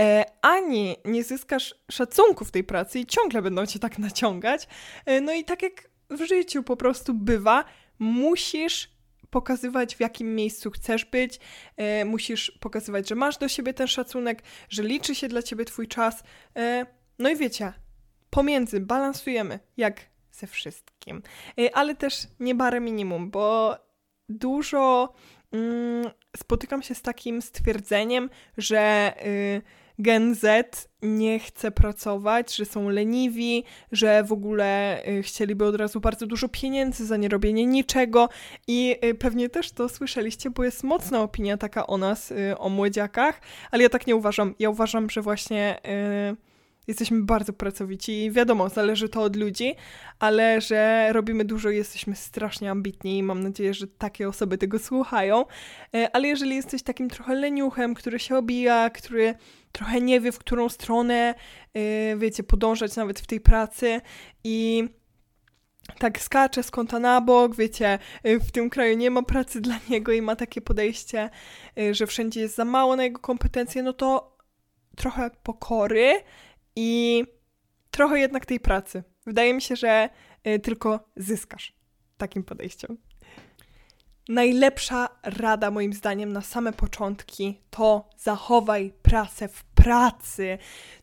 E, 0.00 0.24
ani 0.42 0.96
nie 1.04 1.24
zyskasz 1.24 1.74
szacunku 1.90 2.44
w 2.44 2.50
tej 2.50 2.64
pracy 2.64 2.98
i 2.98 3.06
ciągle 3.06 3.42
będą 3.42 3.66
cię 3.66 3.78
tak 3.78 3.98
naciągać. 3.98 4.68
E, 5.06 5.20
no 5.20 5.32
i 5.32 5.44
tak 5.44 5.62
jak 5.62 5.90
w 6.10 6.26
życiu 6.26 6.62
po 6.62 6.76
prostu 6.76 7.14
bywa, 7.14 7.64
musisz 7.98 8.97
pokazywać, 9.30 9.96
w 9.96 10.00
jakim 10.00 10.34
miejscu 10.34 10.70
chcesz 10.70 11.04
być, 11.04 11.40
e, 11.76 12.04
musisz 12.04 12.50
pokazywać, 12.60 13.08
że 13.08 13.14
masz 13.14 13.38
do 13.38 13.48
siebie 13.48 13.74
ten 13.74 13.86
szacunek, 13.86 14.42
że 14.68 14.82
liczy 14.82 15.14
się 15.14 15.28
dla 15.28 15.42
ciebie 15.42 15.64
twój 15.64 15.88
czas. 15.88 16.22
E, 16.56 16.86
no 17.18 17.30
i 17.30 17.36
wiecie, 17.36 17.72
pomiędzy 18.30 18.80
balansujemy, 18.80 19.58
jak 19.76 20.00
ze 20.32 20.46
wszystkim, 20.46 21.22
e, 21.60 21.76
ale 21.76 21.94
też 21.94 22.14
nie 22.40 22.54
barę 22.54 22.80
minimum, 22.80 23.30
bo 23.30 23.76
dużo 24.28 25.14
mm, 25.52 26.10
spotykam 26.36 26.82
się 26.82 26.94
z 26.94 27.02
takim 27.02 27.42
stwierdzeniem, 27.42 28.30
że. 28.56 29.14
Y, 29.26 29.62
Gen 29.98 30.34
Z 30.34 30.88
nie 31.02 31.38
chce 31.38 31.70
pracować, 31.70 32.56
że 32.56 32.64
są 32.64 32.88
leniwi, 32.88 33.64
że 33.92 34.24
w 34.24 34.32
ogóle 34.32 35.02
y, 35.08 35.22
chcieliby 35.22 35.64
od 35.64 35.76
razu 35.76 36.00
bardzo 36.00 36.26
dużo 36.26 36.48
pieniędzy 36.48 37.06
za 37.06 37.16
nierobienie 37.16 37.66
niczego 37.66 38.28
i 38.66 38.96
y, 39.04 39.14
pewnie 39.14 39.48
też 39.48 39.72
to 39.72 39.88
słyszeliście, 39.88 40.50
bo 40.50 40.64
jest 40.64 40.84
mocna 40.84 41.22
opinia 41.22 41.56
taka 41.56 41.86
o 41.86 41.98
nas, 41.98 42.30
y, 42.30 42.58
o 42.58 42.68
młodziakach, 42.68 43.40
ale 43.70 43.82
ja 43.82 43.88
tak 43.88 44.06
nie 44.06 44.16
uważam. 44.16 44.54
Ja 44.58 44.70
uważam, 44.70 45.10
że 45.10 45.22
właśnie 45.22 45.80
jesteśmy 46.88 47.22
bardzo 47.22 47.52
pracowici 47.52 48.24
i 48.24 48.30
wiadomo, 48.30 48.68
zależy 48.68 49.08
to 49.08 49.22
od 49.22 49.36
ludzi, 49.36 49.74
ale 50.18 50.60
że 50.60 51.08
robimy 51.12 51.44
dużo 51.44 51.70
jesteśmy 51.70 52.16
strasznie 52.16 52.70
ambitni 52.70 53.18
i 53.18 53.22
mam 53.22 53.42
nadzieję, 53.42 53.74
że 53.74 53.86
takie 53.86 54.28
osoby 54.28 54.58
tego 54.58 54.78
słuchają. 54.78 55.44
E, 55.94 56.10
ale 56.16 56.28
jeżeli 56.28 56.56
jesteś 56.56 56.82
takim 56.82 57.10
trochę 57.10 57.34
leniuchem, 57.34 57.94
który 57.94 58.18
się 58.18 58.36
obija, 58.36 58.90
który 58.90 59.34
trochę 59.78 60.00
nie 60.00 60.20
wie, 60.20 60.32
w 60.32 60.38
którą 60.38 60.68
stronę, 60.68 61.34
e, 61.74 62.16
wiecie, 62.16 62.42
podążać 62.42 62.96
nawet 62.96 63.20
w 63.20 63.26
tej 63.26 63.40
pracy 63.40 64.00
i 64.44 64.84
tak 65.98 66.20
skacze 66.20 66.62
z 66.62 66.70
kąta 66.70 66.98
na 66.98 67.20
bok, 67.20 67.56
wiecie, 67.56 67.98
e, 68.22 68.38
w 68.38 68.52
tym 68.52 68.70
kraju 68.70 68.96
nie 68.96 69.10
ma 69.10 69.22
pracy 69.22 69.60
dla 69.60 69.78
niego 69.90 70.12
i 70.12 70.22
ma 70.22 70.36
takie 70.36 70.60
podejście, 70.60 71.30
że 71.92 72.06
wszędzie 72.06 72.40
jest 72.40 72.54
za 72.54 72.64
mało 72.64 72.96
na 72.96 73.04
jego 73.04 73.20
kompetencje, 73.20 73.82
no 73.82 73.92
to 73.92 74.36
trochę 74.96 75.30
pokory 75.42 76.22
i 76.76 77.24
trochę 77.90 78.18
jednak 78.18 78.46
tej 78.46 78.60
pracy. 78.60 79.02
Wydaje 79.26 79.54
mi 79.54 79.62
się, 79.62 79.76
że 79.76 80.08
y, 80.46 80.58
tylko 80.58 81.00
zyskasz 81.16 81.72
takim 82.16 82.44
podejściem. 82.44 82.98
Najlepsza 84.28 85.08
rada, 85.22 85.70
moim 85.70 85.92
zdaniem, 85.92 86.32
na 86.32 86.40
same 86.40 86.72
początki 86.72 87.60
to 87.70 88.10
zachowaj 88.18 88.92
pracę 89.02 89.48
w 89.48 89.64
pracy. 89.82 90.58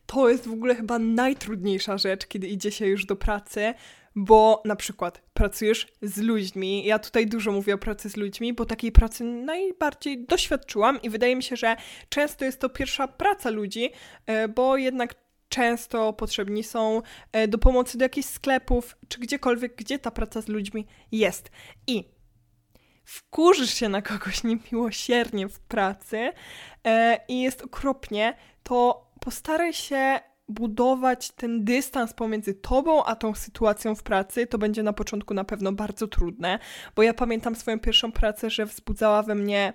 To 0.06 0.28
jest 0.28 0.48
w 0.48 0.52
ogóle 0.52 0.74
chyba 0.74 0.98
najtrudniejsza 0.98 1.98
rzecz, 1.98 2.26
kiedy 2.26 2.46
idzie 2.46 2.70
się 2.70 2.86
już 2.86 3.06
do 3.06 3.16
pracy, 3.16 3.74
bo 4.16 4.62
na 4.64 4.76
przykład 4.76 5.22
pracujesz 5.34 5.86
z 6.02 6.18
ludźmi. 6.18 6.84
Ja 6.84 6.98
tutaj 6.98 7.26
dużo 7.26 7.52
mówię 7.52 7.74
o 7.74 7.78
pracy 7.78 8.10
z 8.10 8.16
ludźmi, 8.16 8.52
bo 8.52 8.64
takiej 8.64 8.92
pracy 8.92 9.24
najbardziej 9.24 10.24
doświadczyłam 10.24 11.02
i 11.02 11.10
wydaje 11.10 11.36
mi 11.36 11.42
się, 11.42 11.56
że 11.56 11.76
często 12.08 12.44
jest 12.44 12.60
to 12.60 12.68
pierwsza 12.68 13.08
praca 13.08 13.50
ludzi, 13.50 13.90
y, 14.44 14.48
bo 14.48 14.76
jednak 14.76 15.14
często 15.48 16.12
potrzebni 16.12 16.64
są 16.64 17.02
e, 17.32 17.48
do 17.48 17.58
pomocy 17.58 17.98
do 17.98 18.04
jakichś 18.04 18.28
sklepów, 18.28 18.96
czy 19.08 19.20
gdziekolwiek, 19.20 19.76
gdzie 19.76 19.98
ta 19.98 20.10
praca 20.10 20.40
z 20.40 20.48
ludźmi 20.48 20.86
jest. 21.12 21.50
I 21.86 22.04
wkurzysz 23.04 23.74
się 23.74 23.88
na 23.88 24.02
kogoś 24.02 24.44
niemiłosiernie 24.44 25.48
w 25.48 25.60
pracy 25.60 26.32
e, 26.86 27.20
i 27.28 27.42
jest 27.42 27.62
okropnie, 27.62 28.36
to 28.66 29.10
postaraj 29.20 29.72
się 29.72 30.20
budować 30.48 31.30
ten 31.30 31.64
dystans 31.64 32.12
pomiędzy 32.12 32.54
tobą 32.54 33.04
a 33.04 33.16
tą 33.16 33.34
sytuacją 33.34 33.94
w 33.94 34.02
pracy, 34.02 34.46
to 34.46 34.58
będzie 34.58 34.82
na 34.82 34.92
początku 34.92 35.34
na 35.34 35.44
pewno 35.44 35.72
bardzo 35.72 36.08
trudne, 36.08 36.58
bo 36.96 37.02
ja 37.02 37.14
pamiętam 37.14 37.54
swoją 37.54 37.80
pierwszą 37.80 38.12
pracę, 38.12 38.50
że 38.50 38.66
wzbudzała 38.66 39.22
we 39.22 39.34
mnie 39.34 39.72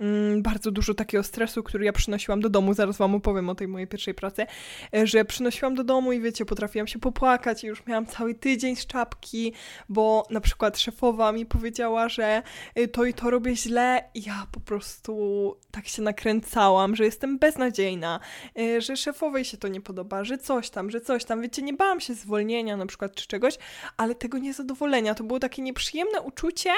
Mm, 0.00 0.42
bardzo 0.42 0.70
dużo 0.70 0.94
takiego 0.94 1.22
stresu, 1.22 1.62
który 1.62 1.84
ja 1.84 1.92
przynosiłam 1.92 2.40
do 2.40 2.48
domu, 2.48 2.74
zaraz 2.74 2.96
wam 2.96 3.14
opowiem 3.14 3.48
o 3.48 3.54
tej 3.54 3.68
mojej 3.68 3.88
pierwszej 3.88 4.14
pracy, 4.14 4.46
e, 4.94 5.06
że 5.06 5.24
przynosiłam 5.24 5.74
do 5.74 5.84
domu 5.84 6.12
i 6.12 6.20
wiecie, 6.20 6.44
potrafiłam 6.44 6.86
się 6.86 6.98
popłakać 6.98 7.64
i 7.64 7.66
już 7.66 7.86
miałam 7.86 8.06
cały 8.06 8.34
tydzień 8.34 8.76
z 8.76 8.86
czapki, 8.86 9.52
bo 9.88 10.26
na 10.30 10.40
przykład 10.40 10.78
szefowa 10.78 11.32
mi 11.32 11.46
powiedziała, 11.46 12.08
że 12.08 12.42
e, 12.74 12.88
to 12.88 13.04
i 13.04 13.14
to 13.14 13.30
robię 13.30 13.56
źle 13.56 14.04
i 14.14 14.22
ja 14.22 14.46
po 14.52 14.60
prostu 14.60 15.56
tak 15.70 15.88
się 15.88 16.02
nakręcałam, 16.02 16.96
że 16.96 17.04
jestem 17.04 17.38
beznadziejna, 17.38 18.20
e, 18.58 18.80
że 18.80 18.96
szefowej 18.96 19.44
się 19.44 19.56
to 19.56 19.68
nie 19.68 19.80
podoba, 19.80 20.24
że 20.24 20.38
coś 20.38 20.70
tam, 20.70 20.90
że 20.90 21.00
coś 21.00 21.24
tam, 21.24 21.42
wiecie, 21.42 21.62
nie 21.62 21.72
bałam 21.72 22.00
się 22.00 22.14
zwolnienia 22.14 22.76
na 22.76 22.86
przykład 22.86 23.14
czy 23.14 23.26
czegoś, 23.26 23.58
ale 23.96 24.14
tego 24.14 24.38
niezadowolenia, 24.38 25.14
to 25.14 25.24
było 25.24 25.38
takie 25.38 25.62
nieprzyjemne 25.62 26.20
uczucie, 26.20 26.70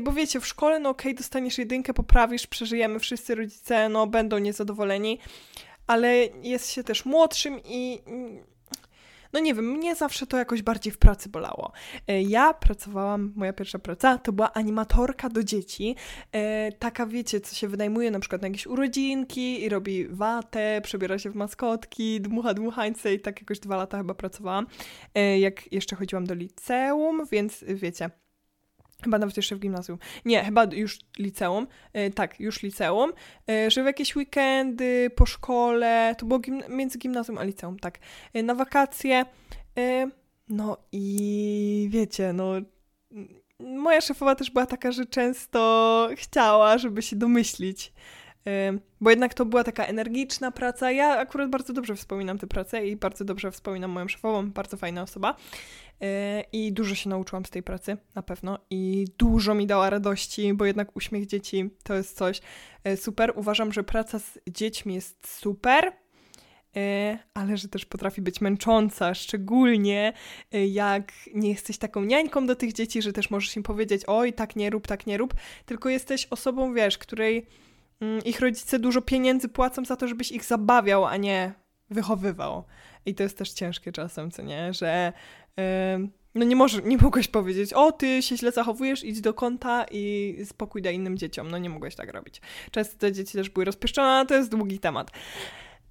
bo 0.00 0.12
wiecie, 0.12 0.40
w 0.40 0.46
szkole, 0.46 0.78
no 0.78 0.90
okej, 0.90 1.12
okay, 1.12 1.18
dostaniesz 1.18 1.58
jedynkę, 1.58 1.94
poprawisz 1.94 2.43
przeżyjemy, 2.46 2.98
wszyscy 2.98 3.34
rodzice 3.34 3.88
no, 3.88 4.06
będą 4.06 4.38
niezadowoleni, 4.38 5.18
ale 5.86 6.16
jest 6.42 6.70
się 6.70 6.84
też 6.84 7.04
młodszym 7.04 7.60
i 7.64 8.02
no 9.34 9.40
nie 9.40 9.54
wiem, 9.54 9.64
mnie 9.64 9.94
zawsze 9.94 10.26
to 10.26 10.36
jakoś 10.36 10.62
bardziej 10.62 10.92
w 10.92 10.98
pracy 10.98 11.28
bolało. 11.28 11.72
E, 12.08 12.22
ja 12.22 12.54
pracowałam, 12.54 13.32
moja 13.36 13.52
pierwsza 13.52 13.78
praca 13.78 14.18
to 14.18 14.32
była 14.32 14.52
animatorka 14.52 15.28
do 15.28 15.44
dzieci. 15.44 15.96
E, 16.32 16.72
taka, 16.72 17.06
wiecie, 17.06 17.40
co 17.40 17.54
się 17.54 17.68
wynajmuje 17.68 18.10
na 18.10 18.20
przykład 18.20 18.42
na 18.42 18.48
jakieś 18.48 18.66
urodzinki 18.66 19.62
i 19.64 19.68
robi 19.68 20.08
watę, 20.08 20.80
przebiera 20.82 21.18
się 21.18 21.30
w 21.30 21.34
maskotki, 21.34 22.20
dmucha 22.20 22.54
dmuchańce 22.54 23.14
i 23.14 23.20
tak 23.20 23.40
jakoś 23.40 23.58
dwa 23.58 23.76
lata 23.76 23.98
chyba 23.98 24.14
pracowałam, 24.14 24.66
e, 25.14 25.38
jak 25.38 25.72
jeszcze 25.72 25.96
chodziłam 25.96 26.26
do 26.26 26.34
liceum, 26.34 27.22
więc 27.32 27.64
wiecie, 27.68 28.10
Chyba 29.04 29.18
nawet 29.18 29.36
jeszcze 29.36 29.56
w 29.56 29.58
gimnazjum. 29.58 29.98
Nie, 30.24 30.44
chyba 30.44 30.64
już 30.64 30.98
liceum. 31.18 31.66
E, 31.92 32.10
tak, 32.10 32.40
już 32.40 32.62
liceum. 32.62 33.12
E, 33.50 33.70
że 33.70 33.82
w 33.82 33.86
jakieś 33.86 34.16
weekendy, 34.16 35.10
po 35.16 35.26
szkole, 35.26 36.14
to 36.18 36.26
było 36.26 36.40
między 36.68 36.98
gimnazjum 36.98 37.38
a 37.38 37.44
liceum, 37.44 37.78
tak. 37.78 37.98
E, 38.34 38.42
na 38.42 38.54
wakacje. 38.54 39.24
no 40.48 40.76
i 40.92 41.88
wiecie, 41.90 42.32
no. 42.32 42.52
Moja 43.60 44.00
szefowa 44.00 44.34
też 44.34 44.50
była 44.50 44.66
taka, 44.66 44.92
że 44.92 45.06
często 45.06 46.08
chciała, 46.16 46.78
żeby 46.78 47.02
się 47.02 47.16
domyślić. 47.16 47.92
Bo 49.00 49.10
jednak 49.10 49.34
to 49.34 49.44
była 49.44 49.64
taka 49.64 49.84
energiczna 49.84 50.50
praca. 50.50 50.90
Ja 50.90 51.18
akurat 51.18 51.50
bardzo 51.50 51.72
dobrze 51.72 51.96
wspominam 51.96 52.38
tę 52.38 52.46
pracę 52.46 52.86
i 52.86 52.96
bardzo 52.96 53.24
dobrze 53.24 53.50
wspominam 53.50 53.90
moją 53.90 54.08
szefową, 54.08 54.50
bardzo 54.50 54.76
fajna 54.76 55.02
osoba. 55.02 55.36
E, 56.00 56.44
I 56.52 56.72
dużo 56.72 56.94
się 56.94 57.10
nauczyłam 57.10 57.46
z 57.46 57.50
tej 57.50 57.62
pracy, 57.62 57.96
na 58.14 58.22
pewno. 58.22 58.58
I 58.70 59.04
dużo 59.18 59.54
mi 59.54 59.66
dała 59.66 59.90
radości, 59.90 60.54
bo 60.54 60.64
jednak 60.64 60.96
uśmiech 60.96 61.26
dzieci 61.26 61.70
to 61.82 61.94
jest 61.94 62.16
coś 62.16 62.40
e, 62.84 62.96
super. 62.96 63.32
Uważam, 63.36 63.72
że 63.72 63.84
praca 63.84 64.18
z 64.18 64.38
dziećmi 64.50 64.94
jest 64.94 65.38
super, 65.38 65.92
e, 66.76 67.18
ale 67.34 67.56
że 67.56 67.68
też 67.68 67.84
potrafi 67.84 68.22
być 68.22 68.40
męcząca, 68.40 69.14
szczególnie 69.14 70.12
jak 70.68 71.12
nie 71.34 71.48
jesteś 71.48 71.78
taką 71.78 72.04
niańką 72.04 72.46
do 72.46 72.56
tych 72.56 72.72
dzieci, 72.72 73.02
że 73.02 73.12
też 73.12 73.30
możesz 73.30 73.56
im 73.56 73.62
powiedzieć: 73.62 74.02
Oj, 74.06 74.32
tak 74.32 74.56
nie 74.56 74.70
rób, 74.70 74.86
tak 74.86 75.06
nie 75.06 75.18
rób, 75.18 75.34
tylko 75.66 75.88
jesteś 75.88 76.26
osobą, 76.30 76.74
wiesz, 76.74 76.98
której 76.98 77.46
mm, 78.00 78.24
ich 78.24 78.40
rodzice 78.40 78.78
dużo 78.78 79.02
pieniędzy 79.02 79.48
płacą 79.48 79.84
za 79.84 79.96
to, 79.96 80.08
żebyś 80.08 80.32
ich 80.32 80.44
zabawiał, 80.44 81.04
a 81.04 81.16
nie 81.16 81.64
wychowywał. 81.90 82.64
I 83.06 83.14
to 83.14 83.22
jest 83.22 83.38
też 83.38 83.52
ciężkie 83.52 83.92
czasem, 83.92 84.30
co 84.30 84.42
nie, 84.42 84.72
że 84.72 85.12
no 86.34 86.44
nie, 86.44 86.56
może, 86.56 86.82
nie 86.82 86.96
mogłeś 86.98 87.28
powiedzieć, 87.28 87.72
o 87.72 87.92
ty 87.92 88.22
się 88.22 88.36
źle 88.36 88.52
zachowujesz, 88.52 89.04
idź 89.04 89.20
do 89.20 89.34
kąta 89.34 89.86
i 89.90 90.36
spokój 90.44 90.82
daj 90.82 90.94
innym 90.94 91.18
dzieciom. 91.18 91.50
No 91.50 91.58
nie 91.58 91.70
mogłeś 91.70 91.94
tak 91.94 92.12
robić. 92.12 92.40
Często 92.70 92.98
te 92.98 93.12
dzieci 93.12 93.32
też 93.32 93.50
były 93.50 93.64
rozpieszczone, 93.64 94.08
ale 94.08 94.26
to 94.26 94.34
jest 94.34 94.50
długi 94.50 94.78
temat. 94.78 95.10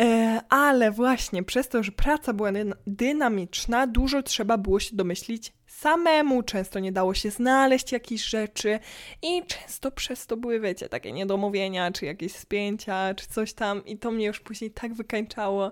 E, 0.02 0.42
ale 0.50 0.92
właśnie 0.92 1.44
przez 1.44 1.70
to, 1.70 1.84
że 1.84 1.92
praca 1.92 2.34
była 2.34 2.52
dynamiczna, 2.88 3.88
dużo 3.88 4.24
trzeba 4.24 4.58
było 4.58 4.80
się 4.80 4.96
domyślić 4.96 5.54
samemu, 5.84 6.44
często 6.44 6.80
nie 6.80 6.92
dało 6.92 7.14
się 7.14 7.30
znaleźć 7.30 7.92
jakichś 7.92 8.24
rzeczy 8.24 8.80
i 9.22 9.44
często 9.48 9.92
przez 9.92 10.28
to 10.28 10.38
były, 10.38 10.60
wiecie, 10.60 10.90
takie 10.90 11.12
niedomówienia, 11.12 11.92
czy 11.92 12.06
jakieś 12.06 12.32
spięcia, 12.32 13.14
czy 13.14 13.28
coś 13.28 13.54
tam. 13.54 13.86
I 13.86 13.98
to 13.98 14.12
mnie 14.12 14.26
już 14.26 14.40
później 14.40 14.72
tak 14.72 14.94
wykańczało. 14.94 15.72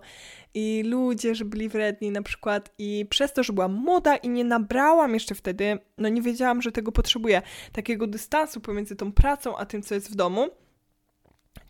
I 0.54 0.84
ludzie, 0.86 1.36
że 1.36 1.46
byli 1.46 1.70
wredni 1.70 2.12
na 2.12 2.22
przykład. 2.22 2.74
I 2.78 3.06
przez 3.10 3.34
to, 3.34 3.44
że 3.44 3.54
byłam 3.54 3.74
młoda 3.74 4.16
i 4.16 4.30
nie 4.30 4.44
nabrałam 4.44 5.14
jeszcze 5.14 5.36
wtedy, 5.36 5.80
no 5.98 6.10
nie 6.10 6.22
wiedziałam, 6.22 6.62
że 6.62 6.72
tego 6.72 6.92
potrzebuję, 6.92 7.42
takiego 7.72 8.08
dystansu 8.08 8.62
pomiędzy 8.62 8.96
tą 8.96 9.12
pracą, 9.12 9.58
a 9.58 9.66
tym, 9.66 9.82
co 9.82 9.96
jest 9.96 10.12
w 10.12 10.16
domu, 10.16 10.50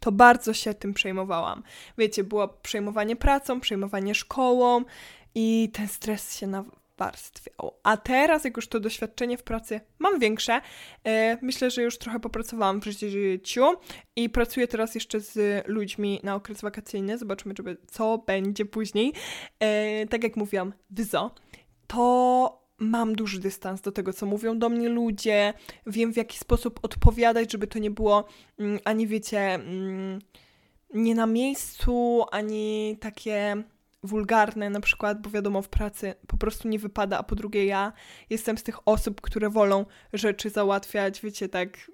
to 0.01 0.11
bardzo 0.11 0.53
się 0.53 0.73
tym 0.73 0.93
przejmowałam. 0.93 1.63
Wiecie, 1.97 2.23
było 2.23 2.47
przejmowanie 2.47 3.15
pracą, 3.15 3.59
przejmowanie 3.59 4.15
szkołą 4.15 4.83
i 5.35 5.69
ten 5.73 5.87
stres 5.87 6.37
się 6.37 6.47
nawarstwiał. 6.47 7.73
A 7.83 7.97
teraz, 7.97 8.43
jak 8.43 8.55
już 8.57 8.67
to 8.67 8.79
doświadczenie 8.79 9.37
w 9.37 9.43
pracy 9.43 9.81
mam 9.99 10.19
większe, 10.19 10.61
e, 11.03 11.37
myślę, 11.41 11.71
że 11.71 11.81
już 11.81 11.97
trochę 11.97 12.19
popracowałam 12.19 12.81
w 12.81 12.85
życiu 12.85 13.65
i 14.15 14.29
pracuję 14.29 14.67
teraz 14.67 14.95
jeszcze 14.95 15.19
z 15.19 15.67
ludźmi 15.67 16.19
na 16.23 16.35
okres 16.35 16.61
wakacyjny. 16.61 17.17
Zobaczymy, 17.17 17.55
co 17.87 18.17
będzie 18.17 18.65
później. 18.65 19.13
E, 19.59 20.07
tak 20.07 20.23
jak 20.23 20.35
mówiłam, 20.35 20.73
wyzo, 20.89 21.31
to 21.87 22.60
mam 22.81 23.15
duży 23.15 23.39
dystans 23.39 23.81
do 23.81 23.91
tego, 23.91 24.13
co 24.13 24.25
mówią 24.25 24.59
do 24.59 24.69
mnie 24.69 24.89
ludzie, 24.89 25.53
wiem 25.87 26.13
w 26.13 26.17
jaki 26.17 26.37
sposób 26.37 26.79
odpowiadać, 26.83 27.51
żeby 27.51 27.67
to 27.67 27.79
nie 27.79 27.91
było 27.91 28.27
mm, 28.59 28.79
ani 28.85 29.07
wiecie, 29.07 29.39
mm, 29.39 30.19
nie 30.93 31.15
na 31.15 31.25
miejscu, 31.25 32.23
ani 32.31 32.97
takie 33.01 33.63
wulgarne 34.03 34.69
na 34.69 34.79
przykład, 34.79 35.21
bo 35.21 35.29
wiadomo 35.29 35.61
w 35.61 35.69
pracy 35.69 36.13
po 36.27 36.37
prostu 36.37 36.67
nie 36.67 36.79
wypada, 36.79 37.17
a 37.17 37.23
po 37.23 37.35
drugie 37.35 37.65
ja 37.65 37.93
jestem 38.29 38.57
z 38.57 38.63
tych 38.63 38.87
osób, 38.87 39.21
które 39.21 39.49
wolą 39.49 39.85
rzeczy 40.13 40.49
załatwiać, 40.49 41.21
wiecie, 41.21 41.49
tak 41.49 41.91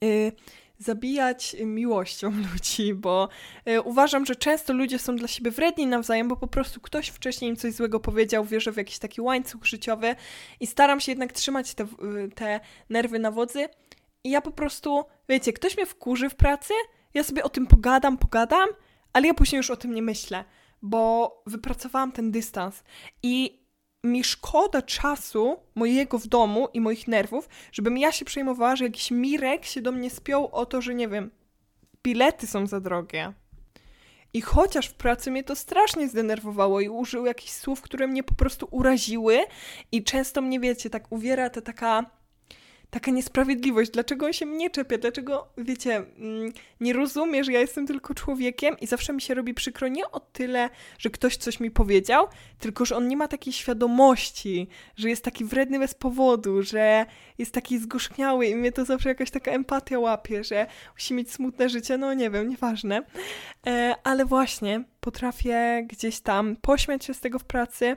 yy, 0.00 0.32
zabijać 0.80 1.56
miłością 1.64 2.32
ludzi, 2.52 2.94
bo 2.94 3.28
y, 3.68 3.82
uważam, 3.82 4.26
że 4.26 4.36
często 4.36 4.72
ludzie 4.72 4.98
są 4.98 5.16
dla 5.16 5.28
siebie 5.28 5.50
wredni 5.50 5.86
nawzajem, 5.86 6.28
bo 6.28 6.36
po 6.36 6.46
prostu 6.46 6.80
ktoś 6.80 7.08
wcześniej 7.08 7.50
im 7.50 7.56
coś 7.56 7.72
złego 7.72 8.00
powiedział, 8.00 8.44
wierzę 8.44 8.72
w 8.72 8.76
jakiś 8.76 8.98
taki 8.98 9.20
łańcuch 9.20 9.66
życiowy 9.66 10.16
i 10.60 10.66
staram 10.66 11.00
się 11.00 11.12
jednak 11.12 11.32
trzymać 11.32 11.74
te, 11.74 11.86
te 12.34 12.60
nerwy 12.90 13.18
na 13.18 13.30
wodzy. 13.30 13.68
I 14.24 14.30
ja 14.30 14.40
po 14.40 14.50
prostu, 14.50 15.04
wiecie, 15.28 15.52
ktoś 15.52 15.76
mnie 15.76 15.86
wkurzy 15.86 16.30
w 16.30 16.34
pracy, 16.34 16.74
ja 17.14 17.24
sobie 17.24 17.44
o 17.44 17.48
tym 17.48 17.66
pogadam, 17.66 18.18
pogadam, 18.18 18.68
ale 19.12 19.26
ja 19.26 19.34
później 19.34 19.56
już 19.56 19.70
o 19.70 19.76
tym 19.76 19.94
nie 19.94 20.02
myślę, 20.02 20.44
bo 20.82 21.42
wypracowałam 21.46 22.12
ten 22.12 22.30
dystans. 22.30 22.82
I 23.22 23.59
mi 24.04 24.24
szkoda 24.24 24.82
czasu 24.82 25.56
mojego 25.74 26.18
w 26.18 26.26
domu 26.26 26.68
i 26.74 26.80
moich 26.80 27.08
nerwów, 27.08 27.48
żebym 27.72 27.98
ja 27.98 28.12
się 28.12 28.24
przejmowała, 28.24 28.76
że 28.76 28.84
jakiś 28.84 29.10
Mirek 29.10 29.64
się 29.64 29.82
do 29.82 29.92
mnie 29.92 30.10
spiął 30.10 30.48
o 30.52 30.66
to, 30.66 30.82
że 30.82 30.94
nie 30.94 31.08
wiem, 31.08 31.30
bilety 32.02 32.46
są 32.46 32.66
za 32.66 32.80
drogie. 32.80 33.32
I 34.32 34.40
chociaż 34.40 34.88
w 34.88 34.94
pracy 34.94 35.30
mnie 35.30 35.44
to 35.44 35.56
strasznie 35.56 36.08
zdenerwowało 36.08 36.80
i 36.80 36.88
użył 36.88 37.26
jakichś 37.26 37.52
słów, 37.52 37.80
które 37.80 38.06
mnie 38.06 38.22
po 38.22 38.34
prostu 38.34 38.68
uraziły 38.70 39.40
i 39.92 40.04
często 40.04 40.42
mnie, 40.42 40.60
wiecie, 40.60 40.90
tak 40.90 41.12
uwiera 41.12 41.50
ta 41.50 41.60
taka 41.60 42.19
taka 42.90 43.10
niesprawiedliwość, 43.10 43.90
dlaczego 43.90 44.26
on 44.26 44.32
się 44.32 44.46
mnie 44.46 44.70
czepia, 44.70 44.98
dlaczego, 44.98 45.48
wiecie, 45.58 45.96
mm, 45.96 46.52
nie 46.80 46.92
rozumie, 46.92 47.44
że 47.44 47.52
ja 47.52 47.60
jestem 47.60 47.86
tylko 47.86 48.14
człowiekiem 48.14 48.78
i 48.80 48.86
zawsze 48.86 49.12
mi 49.12 49.20
się 49.20 49.34
robi 49.34 49.54
przykro 49.54 49.88
nie 49.88 50.10
o 50.10 50.20
tyle, 50.20 50.70
że 50.98 51.10
ktoś 51.10 51.36
coś 51.36 51.60
mi 51.60 51.70
powiedział, 51.70 52.26
tylko 52.58 52.84
że 52.84 52.96
on 52.96 53.08
nie 53.08 53.16
ma 53.16 53.28
takiej 53.28 53.52
świadomości, 53.52 54.68
że 54.96 55.08
jest 55.08 55.24
taki 55.24 55.44
wredny 55.44 55.78
bez 55.78 55.94
powodu, 55.94 56.62
że 56.62 57.06
jest 57.38 57.52
taki 57.52 57.78
zgorzkniały 57.78 58.46
i 58.46 58.56
mnie 58.56 58.72
to 58.72 58.84
zawsze 58.84 59.08
jakaś 59.08 59.30
taka 59.30 59.50
empatia 59.50 59.98
łapie, 59.98 60.44
że 60.44 60.66
musi 60.94 61.14
mieć 61.14 61.32
smutne 61.32 61.68
życie, 61.68 61.98
no 61.98 62.14
nie 62.14 62.30
wiem, 62.30 62.48
nieważne. 62.48 63.02
E, 63.66 63.94
ale 64.04 64.24
właśnie 64.24 64.84
potrafię 65.00 65.86
gdzieś 65.88 66.20
tam 66.20 66.56
pośmiać 66.56 67.04
się 67.04 67.14
z 67.14 67.20
tego 67.20 67.38
w 67.38 67.44
pracy 67.44 67.96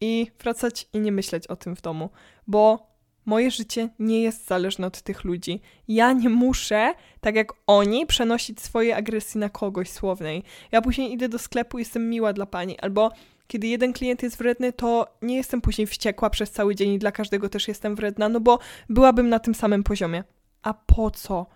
i 0.00 0.26
wracać 0.40 0.88
i 0.92 1.00
nie 1.00 1.12
myśleć 1.12 1.46
o 1.46 1.56
tym 1.56 1.76
w 1.76 1.80
domu, 1.80 2.10
bo 2.46 2.93
Moje 3.26 3.50
życie 3.50 3.88
nie 3.98 4.22
jest 4.22 4.46
zależne 4.46 4.86
od 4.86 5.02
tych 5.02 5.24
ludzi. 5.24 5.60
Ja 5.88 6.12
nie 6.12 6.28
muszę, 6.28 6.94
tak 7.20 7.34
jak 7.34 7.52
oni, 7.66 8.06
przenosić 8.06 8.60
swojej 8.60 8.92
agresji 8.92 9.40
na 9.40 9.48
kogoś 9.48 9.90
słownej. 9.90 10.42
Ja 10.72 10.82
później 10.82 11.12
idę 11.12 11.28
do 11.28 11.38
sklepu 11.38 11.78
jestem 11.78 12.10
miła 12.10 12.32
dla 12.32 12.46
pani, 12.46 12.78
albo 12.78 13.10
kiedy 13.46 13.66
jeden 13.66 13.92
klient 13.92 14.22
jest 14.22 14.36
wredny, 14.36 14.72
to 14.72 15.16
nie 15.22 15.36
jestem 15.36 15.60
później 15.60 15.86
wściekła 15.86 16.30
przez 16.30 16.50
cały 16.50 16.74
dzień 16.74 16.92
i 16.92 16.98
dla 16.98 17.12
każdego 17.12 17.48
też 17.48 17.68
jestem 17.68 17.94
wredna, 17.94 18.28
no 18.28 18.40
bo 18.40 18.58
byłabym 18.88 19.28
na 19.28 19.38
tym 19.38 19.54
samym 19.54 19.82
poziomie. 19.82 20.24
A 20.62 20.74
po 20.74 21.10
co? 21.10 21.46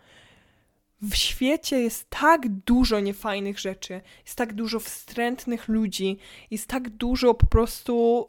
W 1.03 1.15
świecie 1.15 1.81
jest 1.81 2.11
tak 2.11 2.49
dużo 2.49 3.01
niefajnych 3.01 3.59
rzeczy, 3.59 4.01
jest 4.25 4.39
tak 4.39 4.53
dużo 4.53 4.81
wstrętnych 4.81 5.69
ludzi, 5.69 6.19
jest 6.51 6.67
tak 6.67 6.91
dużo 6.91 7.35
po 7.35 7.47
prostu 7.47 8.27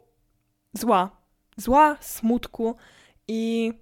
zła. 0.72 1.10
Zła, 1.56 1.96
smutku 2.00 2.76
i 3.30 3.72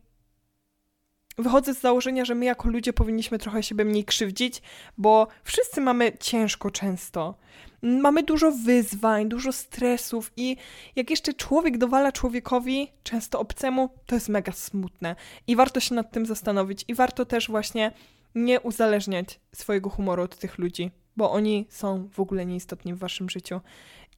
wychodzę 1.39 1.75
z 1.75 1.81
założenia, 1.81 2.25
że 2.25 2.35
my 2.35 2.45
jako 2.45 2.69
ludzie 2.69 2.93
powinniśmy 2.93 3.39
trochę 3.39 3.63
siebie 3.63 3.85
mniej 3.85 4.05
krzywdzić, 4.05 4.63
bo 4.99 5.27
wszyscy 5.45 5.81
mamy 5.81 6.13
ciężko 6.21 6.71
często. 6.71 7.35
Mamy 7.83 8.23
dużo 8.23 8.53
wyzwań, 8.53 9.29
dużo 9.29 9.53
stresów 9.53 10.33
i 10.37 10.57
jak 10.97 11.11
jeszcze 11.11 11.35
człowiek 11.35 11.79
dowala 11.79 12.13
człowiekowi, 12.13 12.89
często 13.03 13.41
obcemu, 13.41 13.91
to 14.07 14.15
jest 14.15 14.29
mega 14.29 14.53
smutne. 14.53 15.17
I 15.47 15.57
warto 15.57 15.81
się 15.81 15.95
nad 15.95 16.13
tym 16.13 16.27
zastanowić 16.27 16.85
i 16.89 16.95
warto 16.95 17.25
też 17.25 17.49
właśnie 17.49 17.93
nie 18.35 18.61
uzależniać 18.61 19.41
swojego 19.55 19.91
humoru 19.91 20.23
od 20.23 20.37
tych 20.37 20.59
ludzi, 20.59 20.91
bo 21.17 21.31
oni 21.31 21.67
są 21.71 22.09
w 22.13 22.21
ogóle 22.21 22.47
nieistotni 22.47 22.95
w 22.95 22.99
waszym 22.99 23.31
życiu. 23.31 23.61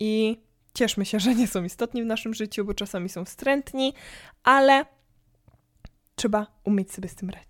I 0.00 0.40
cieszmy 0.74 1.06
się, 1.06 1.20
że 1.20 1.34
nie 1.34 1.48
są 1.48 1.64
istotni 1.64 2.02
w 2.02 2.06
naszym 2.06 2.34
życiu, 2.34 2.64
bo 2.64 2.74
czasami 2.74 3.08
są 3.08 3.24
wstrętni, 3.24 3.94
ale 4.42 4.84
trzeba 6.20 6.46
umieć 6.64 6.92
sobie 6.92 7.08
z 7.08 7.14
tym 7.14 7.30
radzić. 7.30 7.49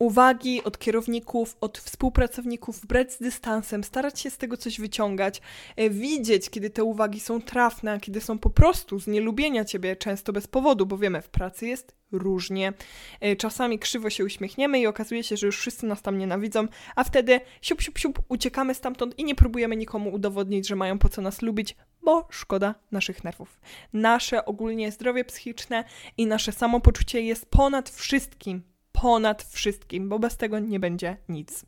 Uwagi 0.00 0.64
od 0.64 0.78
kierowników, 0.78 1.56
od 1.60 1.78
współpracowników, 1.78 2.86
brać 2.86 3.12
z 3.12 3.18
dystansem, 3.18 3.84
starać 3.84 4.20
się 4.20 4.30
z 4.30 4.38
tego 4.38 4.56
coś 4.56 4.80
wyciągać, 4.80 5.40
e, 5.76 5.90
widzieć, 5.90 6.50
kiedy 6.50 6.70
te 6.70 6.84
uwagi 6.84 7.20
są 7.20 7.42
trafne, 7.42 8.00
kiedy 8.00 8.20
są 8.20 8.38
po 8.38 8.50
prostu 8.50 9.00
z 9.00 9.06
nielubienia 9.06 9.64
ciebie, 9.64 9.96
często 9.96 10.32
bez 10.32 10.46
powodu, 10.46 10.86
bo 10.86 10.98
wiemy, 10.98 11.22
w 11.22 11.28
pracy 11.28 11.66
jest 11.66 11.94
różnie. 12.12 12.72
E, 13.20 13.36
czasami 13.36 13.78
krzywo 13.78 14.10
się 14.10 14.24
uśmiechniemy 14.24 14.80
i 14.80 14.86
okazuje 14.86 15.22
się, 15.22 15.36
że 15.36 15.46
już 15.46 15.58
wszyscy 15.58 15.86
nas 15.86 16.02
tam 16.02 16.18
nienawidzą, 16.18 16.68
a 16.96 17.04
wtedy 17.04 17.40
siup, 17.62 17.82
siup, 17.82 17.98
siup, 17.98 18.18
uciekamy 18.28 18.74
stamtąd 18.74 19.18
i 19.18 19.24
nie 19.24 19.34
próbujemy 19.34 19.76
nikomu 19.76 20.12
udowodnić, 20.12 20.68
że 20.68 20.76
mają 20.76 20.98
po 20.98 21.08
co 21.08 21.22
nas 21.22 21.42
lubić, 21.42 21.76
bo 22.02 22.28
szkoda 22.30 22.74
naszych 22.92 23.24
nerwów. 23.24 23.60
Nasze 23.92 24.44
ogólnie 24.44 24.92
zdrowie 24.92 25.24
psychiczne 25.24 25.84
i 26.16 26.26
nasze 26.26 26.52
samopoczucie 26.52 27.22
jest 27.22 27.46
ponad 27.46 27.90
wszystkim, 27.90 28.69
ponad 28.92 29.42
wszystkim, 29.42 30.08
bo 30.08 30.18
bez 30.18 30.36
tego 30.36 30.58
nie 30.58 30.80
będzie 30.80 31.16
nic. 31.28 31.66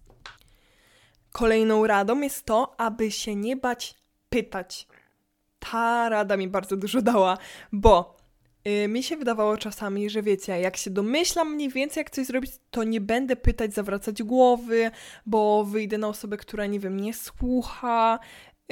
Kolejną 1.33 1.87
radą 1.87 2.21
jest 2.21 2.45
to, 2.45 2.81
aby 2.81 3.11
się 3.11 3.37
nie 3.37 3.57
bać 3.57 3.95
pytać. 4.29 4.87
Ta 5.59 6.09
rada 6.09 6.37
mi 6.37 6.49
bardzo 6.49 6.77
dużo 6.77 7.03
dała, 7.03 7.39
bo 7.73 8.17
yy, 8.65 8.89
mi 8.89 9.03
się 9.03 9.17
wydawało 9.17 9.57
czasami, 9.57 10.11
że 10.11 10.23
wiecie, 10.23 10.61
jak 10.61 10.77
się 10.77 10.91
domyślam 10.91 11.55
mniej 11.55 11.69
więcej, 11.69 12.01
jak 12.01 12.11
coś 12.11 12.27
zrobić, 12.27 12.53
to 12.71 12.85
nie 12.85 13.01
będę 13.01 13.37
pytać, 13.37 13.75
zawracać 13.75 14.23
głowy, 14.23 14.91
bo 15.27 15.65
wyjdę 15.65 15.99
na 15.99 16.09
osobę, 16.09 16.37
która, 16.37 16.67
nie 16.67 16.81
wiem, 16.81 17.01
nie 17.01 17.15
słucha, 17.15 18.19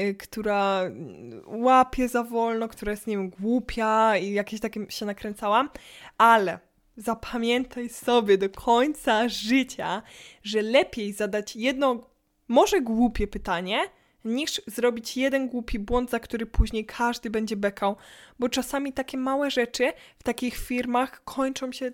Y, 0.01 0.15
która 0.15 0.83
łapie 1.47 2.09
za 2.09 2.25
wolno, 2.25 2.69
która 2.69 2.91
jest, 2.91 3.07
nie 3.07 3.17
wiem, 3.17 3.31
głupia 3.31 4.17
i 4.17 4.33
jakieś 4.33 4.61
takie 4.61 4.87
się 4.89 5.07
nakręcałam, 5.07 5.71
ale 6.19 6.59
zapamiętaj 6.97 7.89
sobie 7.89 8.39
do 8.39 8.51
końca 8.51 9.29
życia, 9.29 10.03
że 10.43 10.63
lepiej 10.63 11.13
zadać 11.13 11.57
jedno, 11.57 12.11
może 12.49 12.81
głupie 12.81 13.27
pytanie, 13.27 13.81
niż 14.25 14.63
zrobić 14.67 15.17
jeden 15.17 15.49
głupi 15.49 15.79
błąd, 15.79 16.11
za 16.11 16.21
który 16.21 16.47
później 16.47 16.87
każdy 16.87 17.31
będzie 17.31 17.57
bekał, 17.57 17.97
bo 18.39 18.49
czasami 18.49 18.93
takie 18.93 19.19
małe 19.19 19.51
rzeczy 19.51 19.93
w 20.19 20.23
takich 20.23 20.57
firmach 20.57 21.25
kończą 21.25 21.73
się 21.73 21.93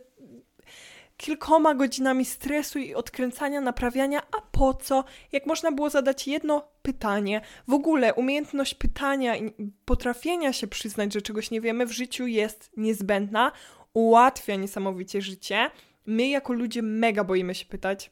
kilkoma 1.16 1.74
godzinami 1.74 2.24
stresu 2.24 2.78
i 2.78 2.94
odkręcania, 2.94 3.60
naprawiania, 3.60 4.22
a 4.38 4.40
po 4.40 4.74
co? 4.74 5.04
Jak 5.32 5.46
można 5.46 5.72
było 5.72 5.90
zadać 5.90 6.26
jedno 6.26 6.68
pytanie? 6.82 7.40
W 7.68 7.72
ogóle 7.72 8.14
umiejętność 8.14 8.74
pytania 8.74 9.36
i 9.36 9.52
potrafienia 9.84 10.52
się 10.52 10.66
przyznać, 10.66 11.12
że 11.12 11.22
czegoś 11.22 11.50
nie 11.50 11.60
wiemy 11.60 11.86
w 11.86 11.92
życiu 11.92 12.26
jest 12.26 12.70
niezbędna, 12.76 13.52
ułatwia 13.96 14.56
niesamowicie 14.56 15.22
życie. 15.22 15.70
My 16.06 16.28
jako 16.28 16.52
ludzie 16.52 16.82
mega 16.82 17.24
boimy 17.24 17.54
się 17.54 17.66
pytać, 17.66 18.10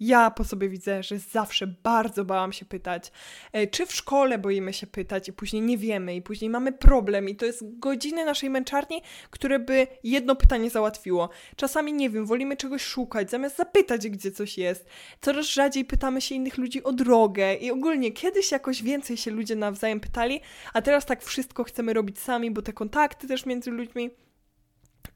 ja 0.00 0.30
po 0.30 0.44
sobie 0.44 0.68
widzę, 0.68 1.02
że 1.02 1.18
zawsze 1.18 1.66
bardzo 1.66 2.24
bałam 2.24 2.52
się 2.52 2.64
pytać, 2.64 3.12
e, 3.52 3.66
czy 3.66 3.86
w 3.86 3.92
szkole 3.92 4.38
boimy 4.38 4.72
się 4.72 4.86
pytać 4.86 5.28
i 5.28 5.32
później 5.32 5.62
nie 5.62 5.78
wiemy 5.78 6.16
i 6.16 6.22
później 6.22 6.50
mamy 6.50 6.72
problem 6.72 7.28
i 7.28 7.36
to 7.36 7.46
jest 7.46 7.78
godziny 7.78 8.24
naszej 8.24 8.50
męczarni, 8.50 9.02
które 9.30 9.58
by 9.58 9.86
jedno 10.04 10.36
pytanie 10.36 10.70
załatwiło. 10.70 11.28
Czasami 11.56 11.92
nie 11.92 12.10
wiem, 12.10 12.26
wolimy 12.26 12.56
czegoś 12.56 12.82
szukać, 12.82 13.30
zamiast 13.30 13.56
zapytać, 13.56 14.08
gdzie 14.08 14.30
coś 14.30 14.58
jest. 14.58 14.86
Coraz 15.20 15.46
rzadziej 15.46 15.84
pytamy 15.84 16.20
się 16.20 16.34
innych 16.34 16.58
ludzi 16.58 16.82
o 16.82 16.92
drogę 16.92 17.54
i 17.54 17.70
ogólnie 17.70 18.12
kiedyś 18.12 18.52
jakoś 18.52 18.82
więcej 18.82 19.16
się 19.16 19.30
ludzie 19.30 19.56
nawzajem 19.56 20.00
pytali, 20.00 20.40
a 20.72 20.82
teraz 20.82 21.06
tak 21.06 21.22
wszystko 21.22 21.64
chcemy 21.64 21.92
robić 21.92 22.18
sami, 22.18 22.50
bo 22.50 22.62
te 22.62 22.72
kontakty 22.72 23.28
też 23.28 23.46
między 23.46 23.70
ludźmi 23.70 24.10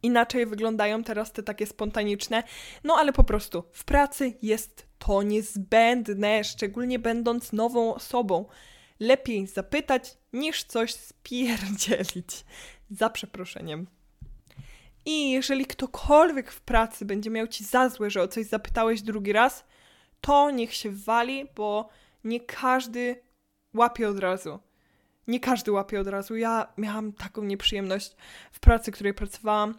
inaczej 0.02 0.46
wyglądają 0.46 1.04
teraz 1.04 1.32
te 1.32 1.42
takie 1.42 1.66
spontaniczne, 1.66 2.42
no 2.84 2.94
ale 2.94 3.12
po 3.12 3.24
prostu 3.24 3.64
w 3.72 3.84
pracy 3.84 4.34
jest 4.42 4.86
to 4.98 5.22
niezbędne, 5.22 6.44
szczególnie 6.44 6.98
będąc 6.98 7.52
nową 7.52 7.94
osobą. 7.94 8.44
Lepiej 9.00 9.46
zapytać 9.46 10.16
niż 10.32 10.64
coś 10.64 10.94
spierdzielić. 10.94 12.44
Za 12.90 13.10
przeproszeniem. 13.10 13.86
I 15.04 15.30
jeżeli 15.30 15.66
ktokolwiek 15.66 16.50
w 16.50 16.60
pracy 16.60 17.04
będzie 17.04 17.30
miał 17.30 17.46
ci 17.46 17.64
za 17.64 17.88
złe, 17.88 18.10
że 18.10 18.22
o 18.22 18.28
coś 18.28 18.46
zapytałeś 18.46 19.02
drugi 19.02 19.32
raz, 19.32 19.64
to 20.20 20.50
niech 20.50 20.74
się 20.74 20.90
wali, 20.90 21.48
bo 21.56 21.88
nie 22.24 22.40
każdy 22.40 23.22
łapie 23.74 24.08
od 24.08 24.18
razu. 24.18 24.58
Nie 25.26 25.40
każdy 25.40 25.72
łapie 25.72 26.00
od 26.00 26.06
razu. 26.06 26.36
Ja 26.36 26.72
miałam 26.76 27.12
taką 27.12 27.42
nieprzyjemność 27.44 28.16
w 28.52 28.60
pracy, 28.60 28.92
której 28.92 29.14
pracowałam 29.14 29.74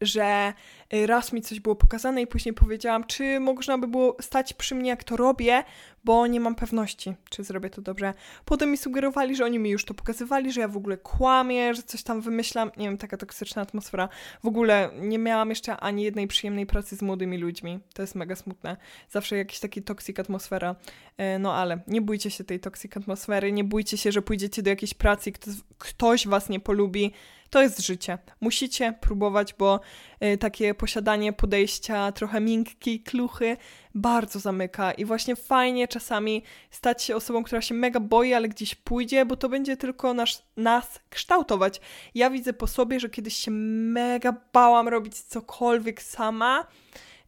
że 0.00 0.52
y, 0.94 1.06
raz 1.06 1.32
mi 1.32 1.42
coś 1.42 1.60
było 1.60 1.76
pokazane 1.76 2.22
i 2.22 2.26
później 2.26 2.54
powiedziałam, 2.54 3.04
czy 3.04 3.40
można 3.40 3.78
by 3.78 3.88
było 3.88 4.16
stać 4.20 4.52
przy 4.52 4.74
mnie, 4.74 4.90
jak 4.90 5.04
to 5.04 5.16
robię, 5.16 5.64
bo 6.04 6.26
nie 6.26 6.40
mam 6.40 6.54
pewności, 6.54 7.14
czy 7.30 7.44
zrobię 7.44 7.70
to 7.70 7.82
dobrze. 7.82 8.14
Potem 8.44 8.70
mi 8.70 8.76
sugerowali, 8.76 9.36
że 9.36 9.44
oni 9.44 9.58
mi 9.58 9.70
już 9.70 9.84
to 9.84 9.94
pokazywali, 9.94 10.52
że 10.52 10.60
ja 10.60 10.68
w 10.68 10.76
ogóle 10.76 10.96
kłamię, 10.96 11.74
że 11.74 11.82
coś 11.82 12.02
tam 12.02 12.20
wymyślam. 12.20 12.70
Nie 12.76 12.86
wiem, 12.86 12.98
taka 12.98 13.16
toksyczna 13.16 13.62
atmosfera. 13.62 14.08
W 14.42 14.46
ogóle 14.46 14.90
nie 15.00 15.18
miałam 15.18 15.50
jeszcze 15.50 15.76
ani 15.76 16.02
jednej 16.02 16.28
przyjemnej 16.28 16.66
pracy 16.66 16.96
z 16.96 17.02
młodymi 17.02 17.38
ludźmi. 17.38 17.80
To 17.94 18.02
jest 18.02 18.14
mega 18.14 18.36
smutne. 18.36 18.76
Zawsze 19.10 19.36
jakiś 19.36 19.60
taki 19.60 19.82
toksik 19.82 20.20
atmosfera. 20.20 20.76
E, 21.16 21.38
no 21.38 21.54
ale 21.54 21.80
nie 21.86 22.00
bójcie 22.00 22.30
się 22.30 22.44
tej 22.44 22.60
toksik 22.60 22.96
atmosfery, 22.96 23.52
nie 23.52 23.64
bójcie 23.64 23.96
się, 23.96 24.12
że 24.12 24.22
pójdziecie 24.22 24.62
do 24.62 24.70
jakiejś 24.70 24.94
pracy 24.94 25.30
i 25.30 25.32
ktoś, 25.32 25.54
ktoś 25.78 26.26
was 26.26 26.48
nie 26.48 26.60
polubi 26.60 27.12
To 27.50 27.62
jest 27.62 27.80
życie. 27.80 28.18
Musicie 28.40 28.94
próbować, 29.00 29.54
bo 29.54 29.80
y, 30.24 30.38
takie 30.38 30.74
posiadanie 30.74 31.32
podejścia 31.32 32.12
trochę 32.12 32.40
miękkiej 32.40 33.00
kluchy 33.00 33.56
bardzo 33.94 34.38
zamyka 34.40 34.92
i 34.92 35.04
właśnie 35.04 35.36
fajnie 35.36 35.88
czasami 35.88 36.42
stać 36.70 37.02
się 37.02 37.16
osobą, 37.16 37.44
która 37.44 37.60
się 37.60 37.74
mega 37.74 38.00
boi, 38.00 38.34
ale 38.34 38.48
gdzieś 38.48 38.74
pójdzie, 38.74 39.26
bo 39.26 39.36
to 39.36 39.48
będzie 39.48 39.76
tylko 39.76 40.14
nas, 40.14 40.42
nas 40.56 41.00
kształtować. 41.08 41.80
Ja 42.14 42.30
widzę 42.30 42.52
po 42.52 42.66
sobie, 42.66 43.00
że 43.00 43.10
kiedyś 43.10 43.34
się 43.34 43.50
mega 43.50 44.34
bałam 44.52 44.88
robić 44.88 45.20
cokolwiek 45.20 46.02
sama, 46.02 46.66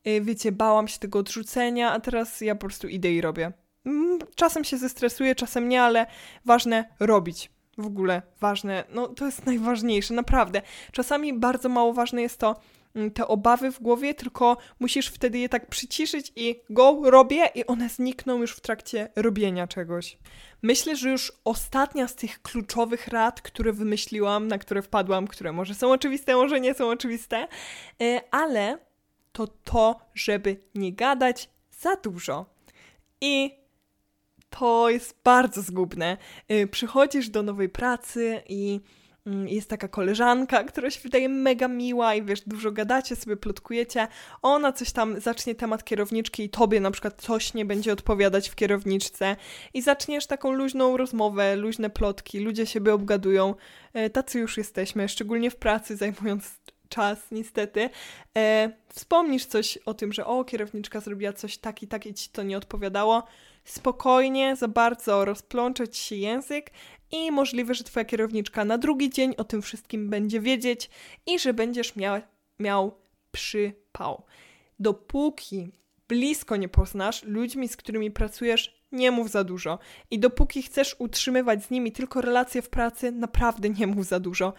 y, 0.06 0.20
wiecie, 0.20 0.52
bałam 0.52 0.88
się 0.88 0.98
tego 0.98 1.18
odrzucenia, 1.18 1.92
a 1.92 2.00
teraz 2.00 2.40
ja 2.40 2.54
po 2.54 2.60
prostu 2.60 2.88
idę 2.88 3.12
i 3.12 3.20
robię. 3.20 3.52
Mm, 3.86 4.18
czasem 4.34 4.64
się 4.64 4.78
zestresuję, 4.78 5.34
czasem 5.34 5.68
nie, 5.68 5.82
ale 5.82 6.06
ważne 6.44 6.84
robić 7.00 7.50
w 7.78 7.86
ogóle 7.86 8.22
ważne. 8.40 8.84
No 8.88 9.08
to 9.08 9.26
jest 9.26 9.46
najważniejsze, 9.52 10.14
naprawdę. 10.14 10.62
Czasami 10.92 11.32
bardzo 11.32 11.68
mało 11.68 11.92
ważne 11.92 12.22
jest 12.22 12.38
to, 12.38 12.60
mm, 12.94 13.10
te 13.10 13.28
obawy 13.28 13.72
w 13.72 13.80
głowie, 13.80 14.14
tylko 14.14 14.56
musisz 14.80 15.08
wtedy 15.08 15.38
je 15.38 15.48
tak 15.48 15.66
przyciszyć 15.66 16.32
i 16.36 16.60
go, 16.70 17.00
robię 17.04 17.50
i 17.54 17.66
one 17.66 17.88
znikną 17.88 18.38
już 18.38 18.52
w 18.52 18.60
trakcie 18.60 19.08
robienia 19.16 19.66
czegoś. 19.66 20.18
Myślę, 20.62 20.96
że 20.96 21.10
już 21.10 21.32
ostatnia 21.44 22.08
z 22.08 22.14
tych 22.14 22.42
kluczowych 22.42 23.08
rad, 23.08 23.42
które 23.42 23.72
wymyśliłam, 23.72 24.48
na 24.48 24.58
które 24.58 24.82
wpadłam, 24.82 25.26
które 25.26 25.52
może 25.52 25.74
są 25.74 25.92
oczywiste, 25.92 26.34
może 26.34 26.60
nie 26.60 26.74
są 26.74 26.90
oczywiste, 26.90 27.48
e, 28.02 28.20
ale 28.30 28.78
to 29.32 29.46
to, 29.46 30.00
żeby 30.14 30.56
nie 30.74 30.92
gadać 30.92 31.50
za 31.70 31.96
dużo. 31.96 32.46
I 33.20 33.61
to 34.58 34.90
jest 34.90 35.20
bardzo 35.24 35.62
zgubne. 35.62 36.16
Y, 36.50 36.66
przychodzisz 36.66 37.28
do 37.28 37.42
nowej 37.42 37.68
pracy 37.68 38.42
i 38.48 38.80
mm, 39.26 39.48
jest 39.48 39.70
taka 39.70 39.88
koleżanka, 39.88 40.64
która 40.64 40.90
się 40.90 41.00
wydaje 41.00 41.28
mega 41.28 41.68
miła 41.68 42.14
i 42.14 42.22
wiesz, 42.22 42.40
dużo 42.40 42.72
gadacie, 42.72 43.16
sobie 43.16 43.36
plotkujecie, 43.36 44.08
ona 44.42 44.72
coś 44.72 44.92
tam 44.92 45.20
zacznie 45.20 45.54
temat 45.54 45.84
kierowniczki 45.84 46.42
i 46.44 46.50
tobie 46.50 46.80
na 46.80 46.90
przykład 46.90 47.22
coś 47.22 47.54
nie 47.54 47.64
będzie 47.64 47.92
odpowiadać 47.92 48.48
w 48.48 48.54
kierowniczce 48.54 49.36
i 49.74 49.82
zaczniesz 49.82 50.26
taką 50.26 50.52
luźną 50.52 50.96
rozmowę, 50.96 51.56
luźne 51.56 51.90
plotki, 51.90 52.40
ludzie 52.40 52.66
siebie 52.66 52.94
obgadują, 52.94 53.54
y, 53.96 54.10
tacy 54.10 54.38
już 54.38 54.56
jesteśmy, 54.56 55.08
szczególnie 55.08 55.50
w 55.50 55.56
pracy, 55.56 55.96
zajmując 55.96 56.62
czas, 56.88 57.30
niestety. 57.30 57.90
E, 58.36 58.70
wspomnisz 58.88 59.46
coś 59.46 59.76
o 59.76 59.94
tym, 59.94 60.12
że 60.12 60.26
o, 60.26 60.44
kierowniczka 60.44 61.00
zrobiła 61.00 61.32
coś 61.32 61.58
tak 61.58 61.82
i 61.82 61.88
tak 61.88 62.06
i 62.06 62.14
ci 62.14 62.30
to 62.30 62.42
nie 62.42 62.56
odpowiadało, 62.56 63.22
spokojnie, 63.64 64.56
za 64.56 64.68
bardzo 64.68 65.24
rozplączać 65.24 65.96
się 65.96 66.16
język 66.16 66.70
i 67.12 67.30
możliwe, 67.30 67.74
że 67.74 67.84
twoja 67.84 68.04
kierowniczka 68.04 68.64
na 68.64 68.78
drugi 68.78 69.10
dzień 69.10 69.34
o 69.36 69.44
tym 69.44 69.62
wszystkim 69.62 70.10
będzie 70.10 70.40
wiedzieć 70.40 70.90
i 71.26 71.38
że 71.38 71.54
będziesz 71.54 71.96
miał, 71.96 72.20
miał 72.58 72.94
przypał. 73.32 74.22
Dopóki 74.78 75.72
blisko 76.08 76.56
nie 76.56 76.68
poznasz 76.68 77.22
ludźmi, 77.22 77.68
z 77.68 77.76
którymi 77.76 78.10
pracujesz, 78.10 78.82
nie 78.92 79.10
mów 79.10 79.30
za 79.30 79.44
dużo. 79.44 79.78
I 80.10 80.18
dopóki 80.18 80.62
chcesz 80.62 80.96
utrzymywać 80.98 81.64
z 81.64 81.70
nimi 81.70 81.92
tylko 81.92 82.20
relacje 82.20 82.62
w 82.62 82.70
pracy, 82.70 83.12
naprawdę 83.12 83.70
nie 83.70 83.86
mów 83.86 84.06
za 84.06 84.20
dużo. 84.20 84.54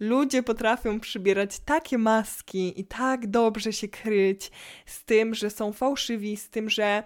Ludzie 0.00 0.42
potrafią 0.42 1.00
przybierać 1.00 1.58
takie 1.60 1.98
maski 1.98 2.80
i 2.80 2.84
tak 2.84 3.26
dobrze 3.26 3.72
się 3.72 3.88
kryć 3.88 4.50
z 4.86 5.04
tym, 5.04 5.34
że 5.34 5.50
są 5.50 5.72
fałszywi, 5.72 6.36
z 6.36 6.50
tym, 6.50 6.70
że 6.70 7.02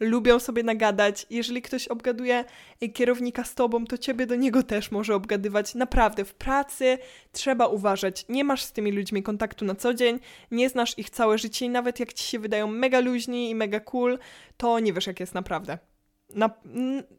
lubią 0.00 0.38
sobie 0.38 0.62
nagadać. 0.62 1.26
Jeżeli 1.30 1.62
ktoś 1.62 1.88
obgaduje 1.88 2.44
kierownika 2.94 3.44
z 3.44 3.54
tobą, 3.54 3.86
to 3.86 3.98
ciebie 3.98 4.26
do 4.26 4.34
niego 4.34 4.62
też 4.62 4.90
może 4.90 5.14
obgadywać. 5.14 5.74
Naprawdę, 5.74 6.24
w 6.24 6.34
pracy 6.34 6.98
trzeba 7.32 7.66
uważać. 7.66 8.24
Nie 8.28 8.44
masz 8.44 8.62
z 8.62 8.72
tymi 8.72 8.92
ludźmi 8.92 9.22
kontaktu 9.22 9.64
na 9.64 9.74
co 9.74 9.94
dzień, 9.94 10.20
nie 10.50 10.68
znasz 10.68 10.98
ich 10.98 11.10
całe 11.10 11.38
życie 11.38 11.66
i 11.66 11.68
nawet 11.68 12.00
jak 12.00 12.12
ci 12.12 12.24
się 12.24 12.38
wydają 12.38 12.66
mega 12.66 13.00
luźni 13.00 13.50
i 13.50 13.54
mega 13.54 13.80
cool, 13.80 14.18
to 14.56 14.78
nie 14.78 14.92
wiesz, 14.92 15.06
jak 15.06 15.20
jest 15.20 15.34
naprawdę 15.34 15.89
na, 16.34 16.50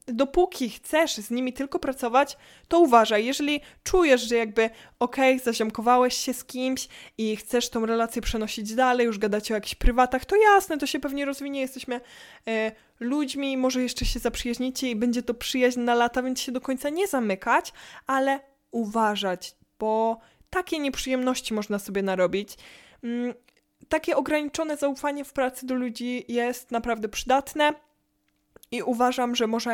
dopóki 0.07 0.69
chcesz 0.69 1.15
z 1.15 1.31
nimi 1.31 1.53
tylko 1.53 1.79
pracować, 1.79 2.37
to 2.67 2.79
uważaj. 2.79 3.25
Jeżeli 3.25 3.61
czujesz, 3.83 4.21
że 4.21 4.35
jakby 4.35 4.69
okej, 4.99 5.35
okay, 5.35 5.45
zaziomkowałeś 5.45 6.15
się 6.15 6.33
z 6.33 6.43
kimś 6.43 6.87
i 7.17 7.35
chcesz 7.35 7.69
tą 7.69 7.85
relację 7.85 8.21
przenosić 8.21 8.75
dalej, 8.75 9.05
już 9.05 9.17
gadacie 9.17 9.53
o 9.53 9.57
jakichś 9.57 9.75
prywatach, 9.75 10.25
to 10.25 10.35
jasne, 10.35 10.77
to 10.77 10.87
się 10.87 10.99
pewnie 10.99 11.25
rozwinie. 11.25 11.61
Jesteśmy 11.61 12.01
e, 12.47 12.71
ludźmi, 12.99 13.57
może 13.57 13.83
jeszcze 13.83 14.05
się 14.05 14.19
zaprzyjaźnicie 14.19 14.91
i 14.91 14.95
będzie 14.95 15.23
to 15.23 15.33
przyjaźń 15.33 15.79
na 15.79 15.95
lata, 15.95 16.23
więc 16.23 16.39
się 16.39 16.51
do 16.51 16.61
końca 16.61 16.89
nie 16.89 17.07
zamykać, 17.07 17.73
ale 18.07 18.39
uważać, 18.71 19.55
bo 19.79 20.19
takie 20.49 20.79
nieprzyjemności 20.79 21.53
można 21.53 21.79
sobie 21.79 22.03
narobić. 22.03 22.57
Mm, 23.03 23.33
takie 23.89 24.17
ograniczone 24.17 24.77
zaufanie 24.77 25.25
w 25.25 25.33
pracy 25.33 25.65
do 25.65 25.75
ludzi 25.75 26.25
jest 26.27 26.71
naprawdę 26.71 27.09
przydatne 27.09 27.73
i 28.71 28.83
uważam, 28.83 29.35
że 29.35 29.47
może 29.47 29.71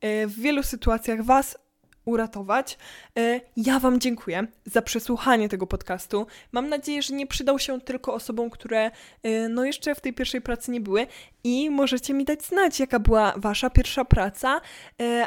e, 0.00 0.26
w 0.26 0.40
wielu 0.40 0.62
sytuacjach 0.62 1.22
Was 1.22 1.58
uratować. 2.04 2.78
E, 3.18 3.40
ja 3.56 3.78
Wam 3.78 4.00
dziękuję 4.00 4.46
za 4.64 4.82
przesłuchanie 4.82 5.48
tego 5.48 5.66
podcastu. 5.66 6.26
Mam 6.52 6.68
nadzieję, 6.68 7.02
że 7.02 7.14
nie 7.14 7.26
przydał 7.26 7.58
się 7.58 7.80
tylko 7.80 8.14
osobom, 8.14 8.50
które 8.50 8.90
e, 9.22 9.48
no 9.48 9.64
jeszcze 9.64 9.94
w 9.94 10.00
tej 10.00 10.12
pierwszej 10.12 10.40
pracy 10.40 10.70
nie 10.70 10.80
były 10.80 11.06
i 11.44 11.70
możecie 11.70 12.14
mi 12.14 12.24
dać 12.24 12.44
znać, 12.44 12.80
jaka 12.80 12.98
była 12.98 13.34
Wasza 13.36 13.70
pierwsza 13.70 14.04
praca 14.04 14.60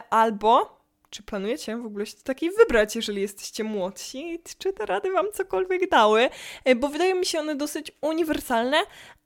albo 0.10 0.82
czy 1.10 1.24
planujecie 1.24 1.78
w 1.78 1.86
ogóle 1.86 2.06
się 2.06 2.18
takiej 2.24 2.52
wybrać, 2.52 2.96
jeżeli 2.96 3.22
jesteście 3.22 3.64
młodsi? 3.64 4.42
Czy 4.58 4.74
te 4.74 4.86
rady 4.86 5.12
Wam 5.12 5.26
cokolwiek 5.34 5.90
dały? 5.90 6.30
Bo 6.76 6.88
wydają 6.88 7.16
mi 7.16 7.26
się 7.26 7.40
one 7.40 7.56
dosyć 7.56 7.92
uniwersalne, 8.02 8.78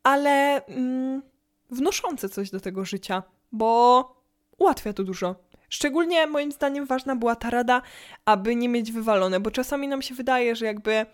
ale 0.04 0.66
mm, 0.66 1.22
wnoszące 1.70 2.30
coś 2.30 2.50
do 2.50 2.60
tego 2.60 2.86
życia 2.86 3.24
bo 3.56 4.16
ułatwia 4.58 4.94
to 4.94 5.04
dużo. 5.04 5.36
Szczególnie 5.70 6.28
moim 6.28 6.52
zdaniem 6.52 6.86
ważna 6.86 7.16
była 7.16 7.36
ta 7.36 7.50
rada, 7.50 7.82
aby 8.26 8.56
nie 8.56 8.70
mieć 8.70 8.92
wywalone, 8.92 9.40
bo 9.40 9.52
czasami 9.52 9.88
nam 9.88 10.02
się 10.02 10.16
wydaje, 10.16 10.56
że 10.56 10.66
jakby 10.66 11.06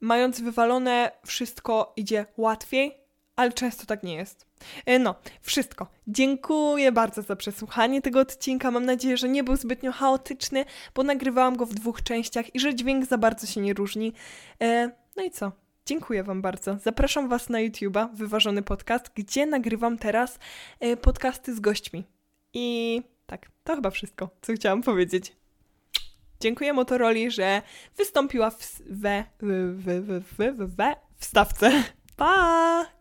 mając 0.00 0.40
wywalone 0.40 1.10
wszystko 1.26 1.92
idzie 1.96 2.26
łatwiej, 2.36 2.94
ale 3.36 3.52
często 3.52 3.86
tak 3.86 4.02
nie 4.02 4.14
jest. 4.14 4.46
E, 4.86 4.98
no, 4.98 5.14
wszystko. 5.40 5.86
Dziękuję 6.06 6.92
bardzo 6.92 7.22
za 7.22 7.36
przesłuchanie 7.36 8.02
tego 8.02 8.20
odcinka. 8.20 8.70
Mam 8.70 8.86
nadzieję, 8.86 9.16
że 9.16 9.28
nie 9.28 9.44
był 9.44 9.56
zbytnio 9.56 9.92
chaotyczny, 9.92 10.64
bo 10.94 11.02
nagrywałam 11.02 11.56
go 11.56 11.66
w 11.66 11.74
dwóch 11.74 12.02
częściach 12.02 12.54
i 12.54 12.60
że 12.60 12.74
dźwięk 12.74 13.04
za 13.06 13.18
bardzo 13.18 13.46
się 13.46 13.60
nie 13.60 13.74
różni. 13.74 14.12
E, 14.62 14.90
no 15.16 15.22
i 15.22 15.30
co? 15.30 15.52
Dziękuję 15.86 16.22
Wam 16.22 16.42
bardzo. 16.42 16.78
Zapraszam 16.78 17.28
Was 17.28 17.48
na 17.48 17.58
YouTube'a, 17.58 18.08
Wyważony 18.14 18.62
Podcast, 18.62 19.10
gdzie 19.14 19.46
nagrywam 19.46 19.98
teraz 19.98 20.38
e, 20.80 20.96
podcasty 20.96 21.54
z 21.54 21.60
gośćmi. 21.60 22.04
I 22.54 23.02
tak, 23.26 23.50
to 23.64 23.74
chyba 23.74 23.90
wszystko, 23.90 24.30
co 24.42 24.52
chciałam 24.52 24.82
powiedzieć. 24.82 25.36
Dziękuję 26.40 26.72
Motorola, 26.72 27.30
że 27.30 27.62
wystąpiła 27.96 28.50
w, 28.50 28.82
we, 28.90 29.24
w, 29.40 29.46
w, 29.78 30.22
w, 30.22 30.56
w, 30.56 30.76
we 30.76 30.94
wstawce. 31.18 31.70
Pa! 32.16 32.95